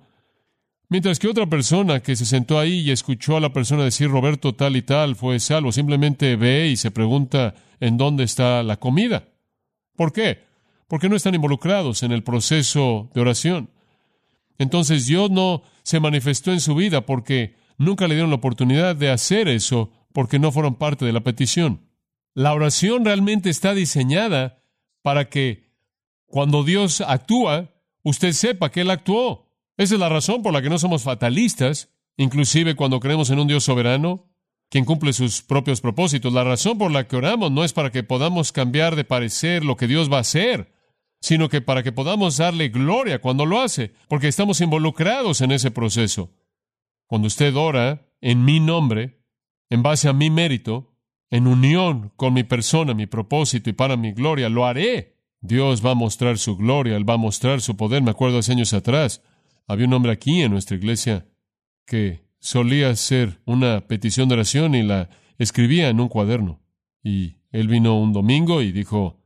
Mientras 0.93 1.19
que 1.19 1.27
otra 1.27 1.47
persona 1.47 2.01
que 2.01 2.17
se 2.17 2.27
sentó 2.27 2.59
ahí 2.59 2.81
y 2.81 2.91
escuchó 2.91 3.39
a 3.39 3.41
la 3.41 3.55
persona 3.55 3.83
decir 3.83 4.11
Roberto 4.11 4.55
tal 4.55 4.77
y 4.77 4.83
tal 4.83 5.17
fue 5.17 5.41
salvo, 5.41 5.73
simplemente 5.73 6.37
ve 6.37 6.69
y 6.69 6.77
se 6.77 6.91
pregunta 6.91 7.55
en 7.81 7.97
dónde 7.97 8.25
está 8.25 8.63
la 8.63 8.77
comida. 8.77 9.27
¿Por 9.97 10.13
qué? 10.13 10.45
Porque 10.89 11.09
no 11.09 11.17
están 11.17 11.35
involucrados 11.35 12.03
en 12.03 12.13
el 12.13 12.23
proceso 12.23 13.09
de 13.15 13.23
oración. 13.23 13.71
Entonces 14.59 15.07
Dios 15.07 15.31
no 15.31 15.63
se 15.83 15.99
manifestó 15.99 16.53
en 16.53 16.61
su 16.61 16.75
vida 16.75 17.07
porque 17.07 17.57
nunca 17.79 18.07
le 18.07 18.17
dieron 18.17 18.29
la 18.29 18.37
oportunidad 18.37 18.95
de 18.95 19.09
hacer 19.09 19.49
eso 19.49 19.91
porque 20.13 20.39
no 20.39 20.53
fueron 20.53 20.75
parte 20.75 21.07
de 21.07 21.15
la 21.15 21.25
petición. 21.25 21.89
La 22.35 22.53
oración 22.53 23.07
realmente 23.07 23.49
está 23.49 23.73
diseñada 23.73 24.63
para 25.01 25.31
que 25.31 25.71
cuando 26.27 26.65
Dios 26.65 27.01
actúa, 27.01 27.71
usted 28.03 28.33
sepa 28.33 28.71
que 28.71 28.83
Él 28.83 28.91
actuó. 28.91 29.52
Esa 29.83 29.95
es 29.95 30.01
la 30.01 30.09
razón 30.09 30.43
por 30.43 30.53
la 30.53 30.63
que 30.63 30.71
no 30.71 30.79
somos 30.79 31.03
fatalistas, 31.03 31.91
inclusive 32.17 32.77
cuando 32.77 33.01
creemos 33.01 33.31
en 33.31 33.41
un 33.41 33.49
Dios 33.49 33.65
soberano, 33.65 34.31
quien 34.71 34.85
cumple 34.85 35.13
sus 35.13 35.43
propios 35.43 35.81
propósitos. 35.81 36.33
La 36.33 36.45
razón 36.45 36.79
por 36.79 36.93
la 36.93 37.09
que 37.09 37.17
oramos 37.17 37.51
no 37.51 37.65
es 37.65 37.73
para 37.73 37.91
que 37.91 38.05
podamos 38.05 38.53
cambiar 38.53 38.95
de 38.95 39.03
parecer 39.03 39.65
lo 39.65 39.77
que 39.77 39.89
Dios 39.89 40.09
va 40.09 40.19
a 40.19 40.21
hacer, 40.21 40.73
sino 41.21 41.49
que 41.49 41.63
para 41.63 41.83
que 41.83 41.91
podamos 41.91 42.37
darle 42.37 42.69
gloria 42.69 43.21
cuando 43.21 43.45
lo 43.45 43.61
hace, 43.61 43.93
porque 44.07 44.29
estamos 44.29 44.61
involucrados 44.61 45.41
en 45.41 45.51
ese 45.51 45.73
proceso. 45.73 46.31
Cuando 47.09 47.27
usted 47.27 47.57
ora 47.57 48.07
en 48.21 48.45
mi 48.45 48.61
nombre, 48.61 49.25
en 49.69 49.83
base 49.83 50.09
a 50.09 50.13
mi 50.13 50.31
mérito, 50.31 50.95
en 51.29 51.49
unión 51.49 52.13
con 52.15 52.35
mi 52.35 52.45
persona, 52.45 52.95
mi 52.95 53.09
propósito 53.09 53.69
y 53.69 53.73
para 53.73 53.97
mi 53.97 54.13
gloria, 54.13 54.49
lo 54.49 54.65
haré. 54.65 55.17
Dios 55.41 55.85
va 55.85 55.91
a 55.91 55.97
mostrar 55.97 56.39
su 56.39 56.57
gloria, 56.57 56.97
Él 56.97 57.09
va 57.09 57.15
a 57.15 57.17
mostrar 57.17 57.61
su 57.61 57.77
poder. 57.77 58.01
Me 58.01 58.13
acuerdo 58.13 58.39
hace 58.39 58.53
años 58.53 58.73
atrás, 58.75 59.23
había 59.67 59.87
un 59.87 59.95
hombre 59.95 60.13
aquí 60.13 60.43
en 60.43 60.53
nuestra 60.53 60.77
iglesia 60.77 61.27
que 61.87 62.25
solía 62.41 62.91
hacer 62.91 63.41
una 63.45 63.87
petición 63.87 64.29
de 64.29 64.35
oración 64.35 64.75
y 64.75 64.83
la 64.83 65.09
escribía 65.39 65.89
en 65.89 66.01
un 66.01 66.09
cuaderno. 66.09 66.61
Y 67.03 67.37
él 67.51 67.69
vino 67.69 67.99
un 68.01 68.13
domingo 68.13 68.63
y 68.63 68.73
dijo, 68.73 69.21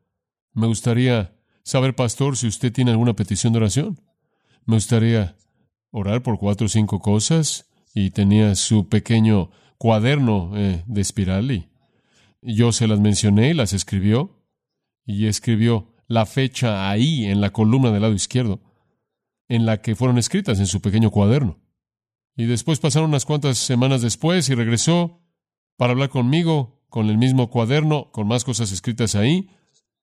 me 0.53 0.67
gustaría 0.67 1.35
saber, 1.63 1.95
pastor, 1.95 2.37
si 2.37 2.47
usted 2.47 2.73
tiene 2.73 2.91
alguna 2.91 3.15
petición 3.15 3.53
de 3.53 3.59
oración. 3.59 4.01
Me 4.65 4.77
gustaría 4.77 5.37
orar 5.91 6.23
por 6.23 6.39
cuatro 6.39 6.67
o 6.67 6.69
cinco 6.69 7.01
cosas 7.01 7.71
y 7.95 8.11
tenía 8.11 8.55
su 8.55 8.89
pequeño 8.89 9.51
cuaderno 9.79 10.53
eh, 10.57 10.83
de 10.87 11.01
espiral 11.01 11.51
y 11.51 11.69
yo 12.43 12.73
se 12.73 12.87
las 12.87 13.01
mencioné 13.01 13.51
y 13.51 13.55
las 13.55 13.73
escribió 13.73 14.43
y 15.05 15.27
escribió 15.27 15.95
la 16.07 16.27
fecha 16.27 16.91
ahí 16.91 17.25
en 17.25 17.41
la 17.41 17.51
columna 17.51 17.91
del 17.91 18.03
lado 18.03 18.15
izquierdo 18.15 18.61
en 19.49 19.67
la 19.67 19.81
que 19.81 19.95
fueron 19.95 20.19
escritas 20.19 20.59
en 20.59 20.67
su 20.67 20.81
pequeño 20.81 21.11
cuaderno. 21.11 21.59
Y 22.37 22.45
después 22.45 22.81
pasaron 22.81 23.11
unas 23.11 23.25
cuantas 23.25 23.59
semanas 23.59 24.03
después 24.03 24.49
y 24.49 24.55
regresó 24.55 25.23
para 25.77 25.93
hablar 25.93 26.11
conmigo 26.11 26.83
con 26.89 27.09
el 27.09 27.19
mismo 27.19 27.51
cuaderno, 27.51 28.11
con 28.13 28.29
más 28.29 28.45
cosas 28.45 28.73
escritas 28.73 29.15
ahí, 29.15 29.51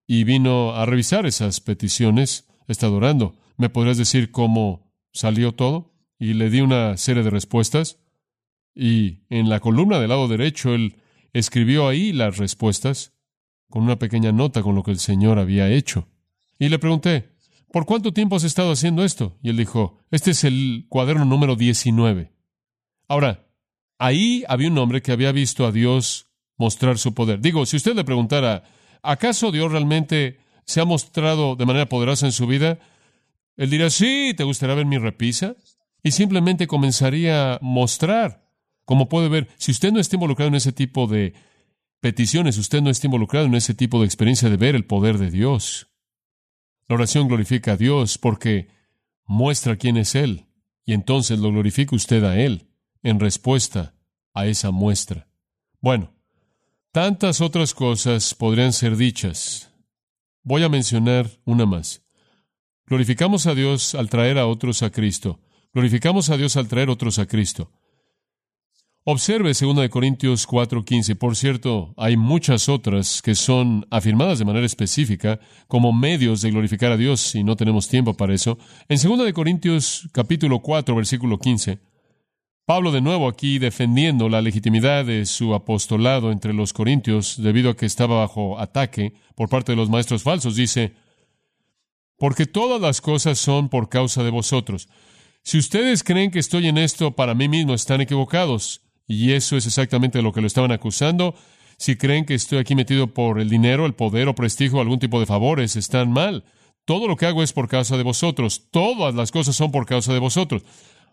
y 0.08 0.24
vino 0.24 0.72
a 0.76 0.86
revisar 0.86 1.26
esas 1.26 1.60
peticiones. 1.62 2.48
Está 2.68 2.90
orando. 2.90 3.36
¿Me 3.58 3.70
podrías 3.70 3.98
decir 3.98 4.32
cómo 4.32 4.92
salió 5.12 5.54
todo? 5.54 5.94
Y 6.18 6.34
le 6.34 6.50
di 6.50 6.62
una 6.62 6.98
serie 6.98 7.24
de 7.24 7.30
respuestas. 7.30 8.00
Y 8.76 9.26
en 9.30 9.50
la 9.50 9.60
columna 9.60 10.00
del 10.00 10.10
lado 10.10 10.28
derecho 10.28 10.74
él 10.74 10.98
escribió 11.34 11.88
ahí 11.88 12.14
las 12.14 12.38
respuestas 12.38 13.14
con 13.70 13.84
una 13.84 13.98
pequeña 13.98 14.32
nota 14.32 14.62
con 14.62 14.76
lo 14.76 14.84
que 14.84 14.92
el 14.92 15.00
Señor 15.00 15.40
había 15.40 15.70
hecho. 15.70 16.08
Y 16.60 16.70
le 16.70 16.80
pregunté, 16.80 17.33
¿por 17.74 17.88
cuánto 17.88 18.14
tiempo 18.14 18.36
has 18.36 18.44
estado 18.44 18.72
haciendo 18.72 19.04
esto? 19.04 19.36
Y 19.42 19.50
él 19.50 19.58
dijo, 19.58 19.98
este 20.12 20.30
es 20.30 20.44
el 20.44 20.86
cuaderno 20.90 21.26
número 21.26 21.56
19. 21.56 22.32
Ahora, 23.08 23.48
ahí 23.98 24.44
había 24.48 24.68
un 24.70 24.78
hombre 24.78 25.02
que 25.02 25.12
había 25.12 25.32
visto 25.32 25.66
a 25.66 25.72
Dios 25.72 26.28
mostrar 26.56 27.00
su 27.00 27.16
poder. 27.16 27.42
Digo, 27.42 27.66
si 27.66 27.78
usted 27.78 27.96
le 27.96 28.04
preguntara, 28.04 28.64
¿acaso 29.02 29.52
Dios 29.52 29.72
realmente 29.72 30.38
se 30.68 30.82
ha 30.82 30.86
mostrado 30.86 31.56
de 31.56 31.66
manera 31.66 31.90
poderosa 31.90 32.28
en 32.28 32.32
su 32.32 32.46
vida? 32.46 32.78
Él 33.58 33.72
diría, 33.72 33.90
sí, 33.90 34.36
¿te 34.38 34.44
gustaría 34.44 34.76
ver 34.76 34.86
mi 34.86 35.00
repisa? 35.00 35.56
Y 36.04 36.12
simplemente 36.12 36.68
comenzaría 36.68 37.56
a 37.56 37.60
mostrar. 37.60 38.52
Como 38.86 39.10
puede 39.10 39.30
ver, 39.30 39.48
si 39.58 39.72
usted 39.72 39.92
no 39.92 40.00
está 40.00 40.16
involucrado 40.16 40.50
en 40.50 40.56
ese 40.56 40.74
tipo 40.74 41.08
de 41.08 41.34
peticiones, 42.02 42.60
usted 42.60 42.84
no 42.84 42.92
está 42.92 43.08
involucrado 43.08 43.48
en 43.48 43.56
ese 43.56 43.74
tipo 43.74 44.00
de 44.00 44.06
experiencia 44.06 44.48
de 44.48 44.58
ver 44.58 44.76
el 44.76 44.86
poder 44.86 45.18
de 45.18 45.32
Dios. 45.32 45.88
La 46.88 46.96
oración 46.96 47.28
glorifica 47.28 47.74
a 47.74 47.78
Dios 47.78 48.18
porque 48.18 48.68
muestra 49.26 49.78
quién 49.78 49.98
es 49.98 50.16
Él, 50.16 50.48
y 50.86 50.94
entonces 50.94 51.40
lo 51.40 51.50
glorifica 51.52 51.96
usted 51.96 52.24
a 52.24 52.38
Él 52.40 52.68
en 53.02 53.20
respuesta 53.20 53.96
a 54.34 54.48
esa 54.48 54.72
muestra. 54.72 55.28
Bueno, 55.80 56.14
tantas 56.92 57.42
otras 57.42 57.74
cosas 57.74 58.34
podrían 58.34 58.74
ser 58.74 58.96
dichas. 58.96 59.72
Voy 60.44 60.64
a 60.64 60.70
mencionar 60.70 61.30
una 61.46 61.66
más. 61.66 62.02
Glorificamos 62.86 63.48
a 63.48 63.56
Dios 63.56 63.96
al 63.96 64.10
traer 64.10 64.38
a 64.38 64.48
otros 64.48 64.84
a 64.84 64.92
Cristo. 64.92 65.40
Glorificamos 65.74 66.30
a 66.30 66.38
Dios 66.38 66.58
al 66.58 66.68
traer 66.68 66.90
otros 66.90 67.18
a 67.20 67.26
Cristo. 67.26 67.72
Observe 69.06 69.52
2 69.54 69.90
Corintios 69.90 70.48
4:15. 70.48 71.16
Por 71.16 71.36
cierto, 71.36 71.94
hay 71.98 72.16
muchas 72.16 72.70
otras 72.70 73.22
que 73.22 73.36
son 73.36 73.86
afirmadas 73.90 74.40
de 74.40 74.46
manera 74.46 74.66
específica 74.66 75.42
como 75.68 75.92
medios 75.92 76.42
de 76.42 76.52
glorificar 76.52 76.94
a 76.94 76.98
Dios 76.98 77.36
y 77.36 77.44
no 77.44 77.58
tenemos 77.58 77.90
tiempo 77.90 78.14
para 78.14 78.34
eso. 78.34 78.58
En 78.88 78.98
2 78.98 79.34
Corintios 79.34 80.08
capítulo 80.14 80.62
4 80.62 80.96
versículo 80.96 81.38
15, 81.38 81.80
Pablo 82.66 82.94
de 82.94 83.02
nuevo 83.02 83.28
aquí 83.28 83.60
defendiendo 83.60 84.30
la 84.30 84.42
legitimidad 84.42 85.04
de 85.04 85.26
su 85.26 85.54
apostolado 85.54 86.32
entre 86.32 86.54
los 86.54 86.72
corintios 86.72 87.36
debido 87.44 87.72
a 87.72 87.76
que 87.76 87.86
estaba 87.86 88.20
bajo 88.20 88.58
ataque 88.58 89.16
por 89.36 89.50
parte 89.50 89.74
de 89.74 89.76
los 89.76 89.90
maestros 89.90 90.24
falsos, 90.24 90.56
dice, 90.56 90.94
porque 92.18 92.46
todas 92.46 92.80
las 92.80 93.02
cosas 93.02 93.38
son 93.38 93.68
por 93.68 93.90
causa 93.90 94.24
de 94.24 94.30
vosotros. 94.30 94.88
Si 95.42 95.58
ustedes 95.58 96.04
creen 96.04 96.32
que 96.32 96.40
estoy 96.40 96.68
en 96.68 96.78
esto 96.78 97.12
para 97.12 97.36
mí 97.36 97.50
mismo, 97.50 97.74
están 97.74 98.00
equivocados. 98.00 98.80
Y 99.08 99.34
eso 99.34 99.58
es 99.58 99.66
exactamente 99.66 100.22
lo 100.22 100.32
que 100.32 100.42
lo 100.42 100.48
estaban 100.48 100.72
acusando. 100.72 101.36
Si 101.78 101.96
creen 101.96 102.26
que 102.26 102.36
estoy 102.36 102.60
aquí 102.60 102.76
metido 102.76 103.14
por 103.14 103.40
el 103.40 103.50
dinero, 103.50 103.86
el 103.86 103.94
poder 103.94 104.28
o 104.28 104.36
prestigio 104.36 104.78
o 104.78 104.82
algún 104.82 105.00
tipo 105.00 105.20
de 105.20 105.26
favores, 105.26 105.76
están 105.76 106.12
mal. 106.12 106.46
Todo 106.86 107.08
lo 107.08 107.16
que 107.16 107.26
hago 107.26 107.44
es 107.44 107.54
por 107.54 107.68
causa 107.68 107.98
de 107.98 108.04
vosotros. 108.04 108.70
Todas 108.72 109.16
las 109.16 109.32
cosas 109.32 109.56
son 109.56 109.72
por 109.72 109.86
causa 109.86 110.14
de 110.14 110.20
vosotros. 110.20 110.64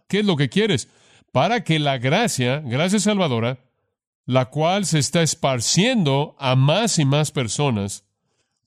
¿Qué 0.09 0.21
es 0.21 0.25
lo 0.25 0.37
que 0.37 0.49
quieres? 0.49 0.89
Para 1.33 1.63
que 1.65 1.79
la 1.79 1.99
gracia, 1.99 2.61
gracia 2.61 2.99
salvadora, 2.99 3.61
la 4.27 4.47
cual 4.47 4.85
se 4.85 4.99
está 4.99 5.23
esparciendo 5.23 6.37
a 6.39 6.57
más 6.57 6.99
y 6.99 7.05
más 7.05 7.31
personas, 7.31 8.05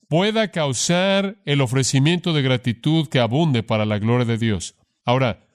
pueda 0.08 0.50
causar 0.50 1.38
el 1.44 1.60
ofrecimiento 1.60 2.32
de 2.32 2.42
gratitud 2.42 3.08
que 3.08 3.18
abunde 3.18 3.62
para 3.62 3.84
la 3.84 3.98
gloria 3.98 4.24
de 4.24 4.38
Dios. 4.38 4.74
Ahora, 5.04 5.46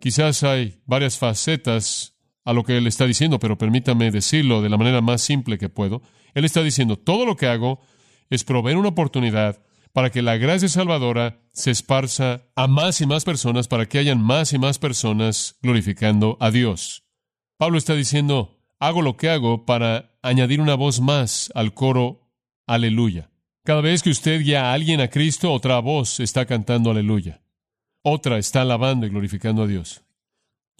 quizás 0.00 0.42
hay 0.42 0.80
varias 0.86 1.18
facetas 1.18 2.17
a 2.48 2.54
lo 2.54 2.64
que 2.64 2.78
él 2.78 2.86
está 2.86 3.06
diciendo, 3.06 3.38
pero 3.38 3.58
permítame 3.58 4.10
decirlo 4.10 4.62
de 4.62 4.70
la 4.70 4.78
manera 4.78 5.02
más 5.02 5.20
simple 5.20 5.58
que 5.58 5.68
puedo. 5.68 6.00
Él 6.32 6.46
está 6.46 6.62
diciendo, 6.62 6.96
todo 6.96 7.26
lo 7.26 7.36
que 7.36 7.46
hago 7.46 7.78
es 8.30 8.42
proveer 8.42 8.78
una 8.78 8.88
oportunidad 8.88 9.62
para 9.92 10.08
que 10.08 10.22
la 10.22 10.38
gracia 10.38 10.66
salvadora 10.66 11.42
se 11.52 11.70
esparza 11.70 12.46
a 12.56 12.66
más 12.66 13.02
y 13.02 13.06
más 13.06 13.26
personas, 13.26 13.68
para 13.68 13.84
que 13.84 13.98
hayan 13.98 14.22
más 14.22 14.54
y 14.54 14.58
más 14.58 14.78
personas 14.78 15.58
glorificando 15.60 16.38
a 16.40 16.50
Dios. 16.50 17.04
Pablo 17.58 17.76
está 17.76 17.94
diciendo, 17.94 18.56
hago 18.78 19.02
lo 19.02 19.18
que 19.18 19.28
hago 19.28 19.66
para 19.66 20.18
añadir 20.22 20.62
una 20.62 20.74
voz 20.74 21.02
más 21.02 21.52
al 21.54 21.74
coro 21.74 22.30
aleluya. 22.66 23.30
Cada 23.62 23.82
vez 23.82 24.02
que 24.02 24.08
usted 24.08 24.40
guía 24.40 24.70
a 24.70 24.72
alguien 24.72 25.02
a 25.02 25.08
Cristo, 25.08 25.52
otra 25.52 25.80
voz 25.80 26.18
está 26.18 26.46
cantando 26.46 26.90
aleluya. 26.90 27.42
Otra 28.00 28.38
está 28.38 28.62
alabando 28.62 29.04
y 29.04 29.10
glorificando 29.10 29.64
a 29.64 29.66
Dios. 29.66 30.07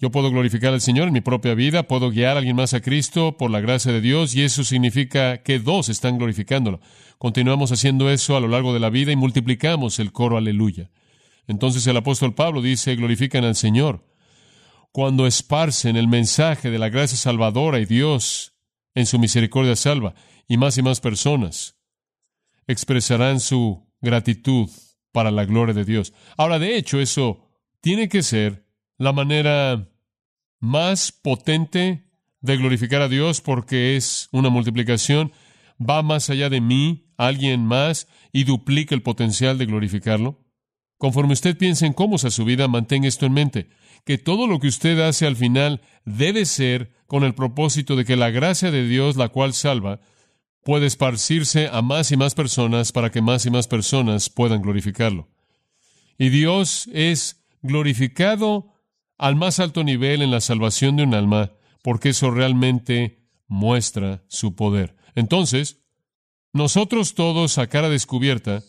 Yo 0.01 0.11
puedo 0.11 0.31
glorificar 0.31 0.73
al 0.73 0.79
Señor 0.79 1.09
en 1.09 1.13
mi 1.13 1.19
propia 1.19 1.55
vida, 1.55 1.83
puedo 1.83 2.09
guiar 2.09 2.37
a 2.37 2.39
alguien 2.39 2.55
más 2.55 2.73
a 2.73 2.79
Cristo 2.79 3.35
por 3.35 3.51
la 3.51 3.59
gracia 3.59 3.91
de 3.91 3.99
Dios 3.99 4.33
y 4.33 4.43
eso 4.43 4.63
significa 4.63 5.43
que 5.43 5.59
dos 5.59 5.89
están 5.89 6.17
glorificándolo. 6.17 6.79
Continuamos 7.17 7.73
haciendo 7.73 8.09
eso 8.09 8.37
a 8.37 8.39
lo 8.39 8.47
largo 8.47 8.73
de 8.73 8.79
la 8.79 8.89
vida 8.89 9.11
y 9.11 9.17
multiplicamos 9.17 9.99
el 9.99 10.13
coro 10.13 10.37
aleluya. 10.37 10.89
Entonces 11.47 11.85
el 11.85 11.97
apóstol 11.97 12.33
Pablo 12.33 12.61
dice, 12.61 12.95
glorifican 12.95 13.43
al 13.43 13.57
Señor. 13.57 14.05
Cuando 14.93 15.27
esparcen 15.27 15.97
el 15.97 16.07
mensaje 16.07 16.71
de 16.71 16.79
la 16.79 16.87
gracia 16.87 17.17
salvadora 17.17 17.79
y 17.79 17.85
Dios 17.85 18.55
en 18.95 19.05
su 19.05 19.19
misericordia 19.19 19.75
salva, 19.75 20.13
y 20.47 20.57
más 20.57 20.77
y 20.77 20.81
más 20.81 21.01
personas 21.01 21.75
expresarán 22.67 23.39
su 23.39 23.85
gratitud 23.99 24.69
para 25.11 25.29
la 25.29 25.43
gloria 25.43 25.73
de 25.73 25.83
Dios. 25.83 26.13
Ahora, 26.37 26.57
de 26.57 26.77
hecho, 26.77 27.01
eso 27.01 27.51
tiene 27.81 28.07
que 28.07 28.23
ser 28.23 28.68
la 28.99 29.13
manera 29.13 29.89
más 30.59 31.11
potente 31.11 32.05
de 32.41 32.57
glorificar 32.57 33.01
a 33.01 33.07
Dios 33.07 33.41
porque 33.41 33.95
es 33.95 34.27
una 34.31 34.49
multiplicación, 34.49 35.31
va 35.79 36.03
más 36.03 36.29
allá 36.29 36.49
de 36.49 36.61
mí, 36.61 37.07
alguien 37.17 37.65
más, 37.65 38.07
y 38.31 38.43
duplica 38.43 38.93
el 38.93 39.01
potencial 39.01 39.57
de 39.57 39.65
glorificarlo. 39.65 40.45
Conforme 40.97 41.33
usted 41.33 41.57
piense 41.57 41.85
en 41.85 41.93
cómo 41.93 42.17
es 42.17 42.33
su 42.33 42.43
vida, 42.43 42.67
mantenga 42.67 43.07
esto 43.07 43.25
en 43.25 43.33
mente, 43.33 43.69
que 44.05 44.17
todo 44.17 44.47
lo 44.47 44.59
que 44.59 44.67
usted 44.67 44.99
hace 44.99 45.25
al 45.25 45.37
final 45.37 45.81
debe 46.03 46.45
ser 46.45 46.91
con 47.07 47.23
el 47.23 47.33
propósito 47.33 47.95
de 47.95 48.03
que 48.03 48.17
la 48.17 48.31
gracia 48.31 48.69
de 48.69 48.85
Dios, 48.85 49.15
la 49.15 49.29
cual 49.29 49.53
salva, 49.53 50.01
pueda 50.65 50.85
esparcirse 50.85 51.69
a 51.71 51.81
más 51.81 52.11
y 52.11 52.17
más 52.17 52.35
personas 52.35 52.91
para 52.91 53.11
que 53.11 53.21
más 53.21 53.45
y 53.45 53.49
más 53.49 53.67
personas 53.67 54.29
puedan 54.29 54.61
glorificarlo. 54.61 55.29
Y 56.17 56.29
Dios 56.29 56.89
es 56.91 57.45
glorificado 57.61 58.73
al 59.19 59.35
más 59.35 59.59
alto 59.59 59.83
nivel 59.83 60.21
en 60.21 60.31
la 60.31 60.41
salvación 60.41 60.95
de 60.95 61.03
un 61.03 61.13
alma, 61.13 61.51
porque 61.83 62.09
eso 62.09 62.31
realmente 62.31 63.27
muestra 63.47 64.23
su 64.27 64.55
poder. 64.55 64.95
Entonces, 65.13 65.81
nosotros 66.53 67.13
todos 67.13 67.57
a 67.57 67.67
cara 67.67 67.89
descubierta 67.89 68.63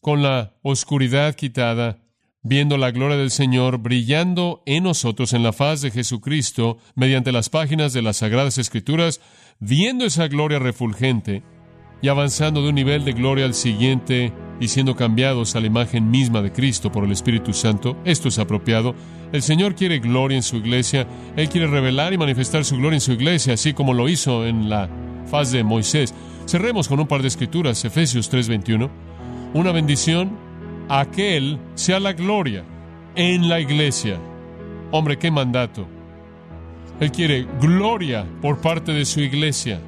con 0.00 0.22
la 0.22 0.58
oscuridad 0.62 1.34
quitada, 1.34 2.02
viendo 2.42 2.76
la 2.76 2.90
gloria 2.90 3.16
del 3.16 3.30
Señor 3.30 3.78
brillando 3.78 4.62
en 4.66 4.84
nosotros 4.84 5.32
en 5.32 5.42
la 5.42 5.52
faz 5.52 5.80
de 5.80 5.90
Jesucristo 5.90 6.78
mediante 6.94 7.32
las 7.32 7.48
páginas 7.48 7.92
de 7.92 8.02
las 8.02 8.18
Sagradas 8.18 8.58
Escrituras, 8.58 9.20
viendo 9.60 10.04
esa 10.04 10.28
gloria 10.28 10.58
refulgente 10.58 11.42
y 12.06 12.08
avanzando 12.08 12.62
de 12.62 12.68
un 12.68 12.76
nivel 12.76 13.04
de 13.04 13.14
gloria 13.14 13.46
al 13.46 13.54
siguiente 13.54 14.32
y 14.60 14.68
siendo 14.68 14.94
cambiados 14.94 15.56
a 15.56 15.60
la 15.60 15.66
imagen 15.66 16.08
misma 16.08 16.40
de 16.40 16.52
Cristo 16.52 16.92
por 16.92 17.02
el 17.02 17.10
Espíritu 17.10 17.52
Santo. 17.52 17.96
Esto 18.04 18.28
es 18.28 18.38
apropiado. 18.38 18.94
El 19.32 19.42
Señor 19.42 19.74
quiere 19.74 19.98
gloria 19.98 20.36
en 20.36 20.44
su 20.44 20.54
iglesia. 20.54 21.08
Él 21.36 21.48
quiere 21.48 21.66
revelar 21.66 22.12
y 22.12 22.18
manifestar 22.18 22.64
su 22.64 22.76
gloria 22.76 22.98
en 22.98 23.00
su 23.00 23.10
iglesia, 23.10 23.54
así 23.54 23.72
como 23.72 23.92
lo 23.92 24.08
hizo 24.08 24.46
en 24.46 24.70
la 24.70 24.88
faz 25.28 25.50
de 25.50 25.64
Moisés. 25.64 26.14
Cerremos 26.46 26.86
con 26.86 27.00
un 27.00 27.08
par 27.08 27.22
de 27.22 27.28
escrituras, 27.28 27.84
Efesios 27.84 28.30
3:21. 28.30 28.88
Una 29.52 29.72
bendición, 29.72 30.30
aquel 30.88 31.58
sea 31.74 31.98
la 31.98 32.12
gloria 32.12 32.62
en 33.16 33.48
la 33.48 33.58
iglesia. 33.58 34.16
Hombre, 34.92 35.18
qué 35.18 35.32
mandato. 35.32 35.88
Él 37.00 37.10
quiere 37.10 37.48
gloria 37.60 38.24
por 38.40 38.60
parte 38.60 38.92
de 38.92 39.04
su 39.04 39.18
iglesia. 39.18 39.80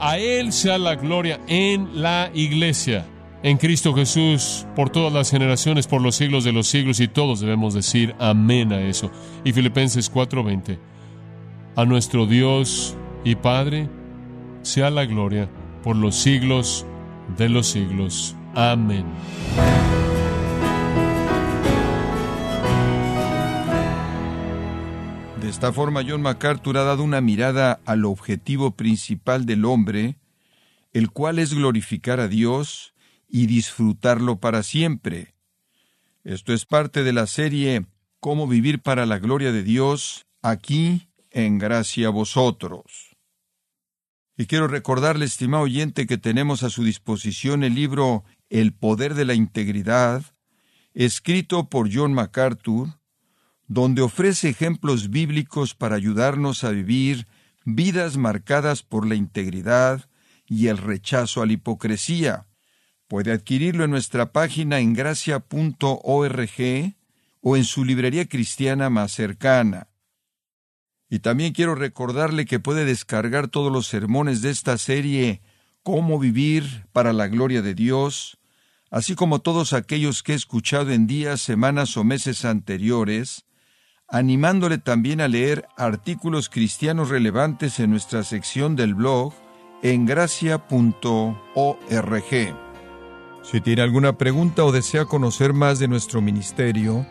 A 0.00 0.16
Él 0.16 0.52
sea 0.52 0.78
la 0.78 0.94
gloria 0.94 1.38
en 1.46 2.00
la 2.00 2.30
iglesia, 2.32 3.06
en 3.42 3.58
Cristo 3.58 3.92
Jesús, 3.92 4.66
por 4.74 4.88
todas 4.88 5.12
las 5.12 5.30
generaciones, 5.30 5.86
por 5.86 6.00
los 6.00 6.14
siglos 6.16 6.42
de 6.42 6.52
los 6.52 6.68
siglos, 6.68 7.00
y 7.00 7.08
todos 7.08 7.40
debemos 7.40 7.74
decir 7.74 8.14
amén 8.18 8.72
a 8.72 8.80
eso. 8.80 9.10
Y 9.44 9.52
Filipenses 9.52 10.10
4:20, 10.10 10.78
a 11.76 11.84
nuestro 11.84 12.24
Dios 12.24 12.96
y 13.24 13.34
Padre 13.34 13.90
sea 14.62 14.88
la 14.88 15.04
gloria 15.04 15.50
por 15.82 15.96
los 15.96 16.14
siglos 16.14 16.86
de 17.36 17.50
los 17.50 17.66
siglos. 17.66 18.34
Amén. 18.54 19.04
De 25.50 25.54
esta 25.54 25.72
forma, 25.72 26.04
John 26.06 26.22
MacArthur 26.22 26.78
ha 26.78 26.84
dado 26.84 27.02
una 27.02 27.20
mirada 27.20 27.80
al 27.84 28.04
objetivo 28.04 28.76
principal 28.76 29.46
del 29.46 29.64
hombre, 29.64 30.16
el 30.92 31.10
cual 31.10 31.40
es 31.40 31.54
glorificar 31.54 32.20
a 32.20 32.28
Dios 32.28 32.94
y 33.28 33.46
disfrutarlo 33.46 34.38
para 34.38 34.62
siempre. 34.62 35.34
Esto 36.22 36.52
es 36.52 36.66
parte 36.66 37.02
de 37.02 37.12
la 37.12 37.26
serie 37.26 37.86
Cómo 38.20 38.46
vivir 38.46 38.80
para 38.80 39.06
la 39.06 39.18
gloria 39.18 39.50
de 39.50 39.64
Dios, 39.64 40.24
aquí 40.40 41.08
en 41.32 41.58
gracia 41.58 42.06
a 42.06 42.10
vosotros. 42.10 43.16
Y 44.36 44.46
quiero 44.46 44.68
recordarle, 44.68 45.24
estimado 45.24 45.64
oyente, 45.64 46.06
que 46.06 46.16
tenemos 46.16 46.62
a 46.62 46.70
su 46.70 46.84
disposición 46.84 47.64
el 47.64 47.74
libro 47.74 48.22
El 48.50 48.72
poder 48.72 49.14
de 49.14 49.24
la 49.24 49.34
integridad, 49.34 50.22
escrito 50.94 51.68
por 51.68 51.92
John 51.92 52.14
MacArthur, 52.14 52.99
donde 53.70 54.02
ofrece 54.02 54.48
ejemplos 54.48 55.10
bíblicos 55.10 55.76
para 55.76 55.94
ayudarnos 55.94 56.64
a 56.64 56.70
vivir 56.70 57.28
vidas 57.64 58.16
marcadas 58.16 58.82
por 58.82 59.06
la 59.06 59.14
integridad 59.14 60.08
y 60.44 60.66
el 60.66 60.76
rechazo 60.76 61.40
a 61.40 61.46
la 61.46 61.52
hipocresía. 61.52 62.48
Puede 63.06 63.30
adquirirlo 63.30 63.84
en 63.84 63.92
nuestra 63.92 64.32
página 64.32 64.80
en 64.80 64.92
gracia.org 64.92 66.50
o 67.42 67.56
en 67.56 67.64
su 67.64 67.84
librería 67.84 68.28
cristiana 68.28 68.90
más 68.90 69.12
cercana. 69.12 69.86
Y 71.08 71.20
también 71.20 71.52
quiero 71.52 71.76
recordarle 71.76 72.46
que 72.46 72.58
puede 72.58 72.84
descargar 72.84 73.46
todos 73.46 73.70
los 73.72 73.86
sermones 73.86 74.42
de 74.42 74.50
esta 74.50 74.78
serie 74.78 75.42
Cómo 75.84 76.18
vivir 76.18 76.86
para 76.92 77.12
la 77.12 77.28
gloria 77.28 77.62
de 77.62 77.74
Dios, 77.74 78.38
así 78.90 79.14
como 79.14 79.42
todos 79.42 79.72
aquellos 79.72 80.24
que 80.24 80.32
he 80.32 80.34
escuchado 80.36 80.90
en 80.90 81.06
días, 81.06 81.40
semanas 81.40 81.96
o 81.96 82.02
meses 82.02 82.44
anteriores, 82.44 83.46
animándole 84.10 84.78
también 84.78 85.20
a 85.20 85.28
leer 85.28 85.68
artículos 85.76 86.48
cristianos 86.48 87.10
relevantes 87.10 87.78
en 87.78 87.90
nuestra 87.90 88.24
sección 88.24 88.74
del 88.74 88.94
blog 88.94 89.32
en 89.82 90.04
gracia.org. 90.04 91.34
Si 93.42 93.60
tiene 93.60 93.82
alguna 93.82 94.18
pregunta 94.18 94.64
o 94.64 94.72
desea 94.72 95.04
conocer 95.04 95.52
más 95.52 95.78
de 95.78 95.88
nuestro 95.88 96.20
ministerio, 96.20 97.06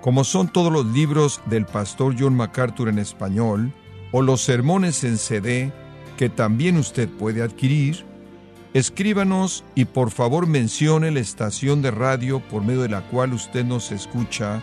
como 0.00 0.24
son 0.24 0.48
todos 0.48 0.72
los 0.72 0.86
libros 0.86 1.40
del 1.46 1.66
pastor 1.66 2.16
John 2.18 2.34
MacArthur 2.34 2.88
en 2.88 2.98
español 2.98 3.72
o 4.10 4.22
los 4.22 4.40
sermones 4.40 5.04
en 5.04 5.18
CD 5.18 5.72
que 6.16 6.28
también 6.28 6.78
usted 6.78 7.08
puede 7.08 7.42
adquirir, 7.42 8.04
escríbanos 8.74 9.64
y 9.74 9.84
por 9.84 10.10
favor 10.10 10.46
mencione 10.46 11.10
la 11.10 11.20
estación 11.20 11.82
de 11.82 11.90
radio 11.90 12.40
por 12.40 12.64
medio 12.64 12.82
de 12.82 12.88
la 12.88 13.02
cual 13.02 13.32
usted 13.34 13.64
nos 13.64 13.92
escucha 13.92 14.62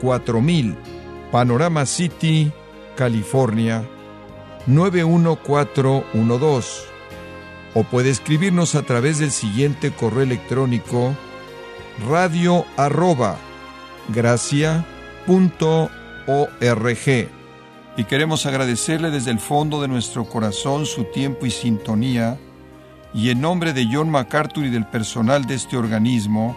4000, 0.00 0.76
Panorama 1.30 1.86
City, 1.86 2.50
California 2.96 3.84
91412. 4.66 6.90
O 7.74 7.84
puede 7.84 8.10
escribirnos 8.10 8.74
a 8.74 8.82
través 8.82 9.20
del 9.20 9.30
siguiente 9.30 9.92
correo 9.92 10.22
electrónico 10.22 11.14
radio 12.08 12.64
arroba 12.76 13.36
gracia 14.08 14.84
punto 15.26 15.90
org. 16.26 17.28
Y 17.96 18.04
queremos 18.04 18.46
agradecerle 18.46 19.10
desde 19.10 19.30
el 19.30 19.40
fondo 19.40 19.82
de 19.82 19.88
nuestro 19.88 20.24
corazón 20.24 20.86
su 20.86 21.04
tiempo 21.04 21.46
y 21.46 21.50
sintonía, 21.50 22.38
y 23.12 23.30
en 23.30 23.40
nombre 23.40 23.72
de 23.72 23.86
John 23.90 24.10
MacArthur 24.10 24.64
y 24.64 24.70
del 24.70 24.86
personal 24.86 25.44
de 25.44 25.54
este 25.54 25.76
organismo, 25.76 26.56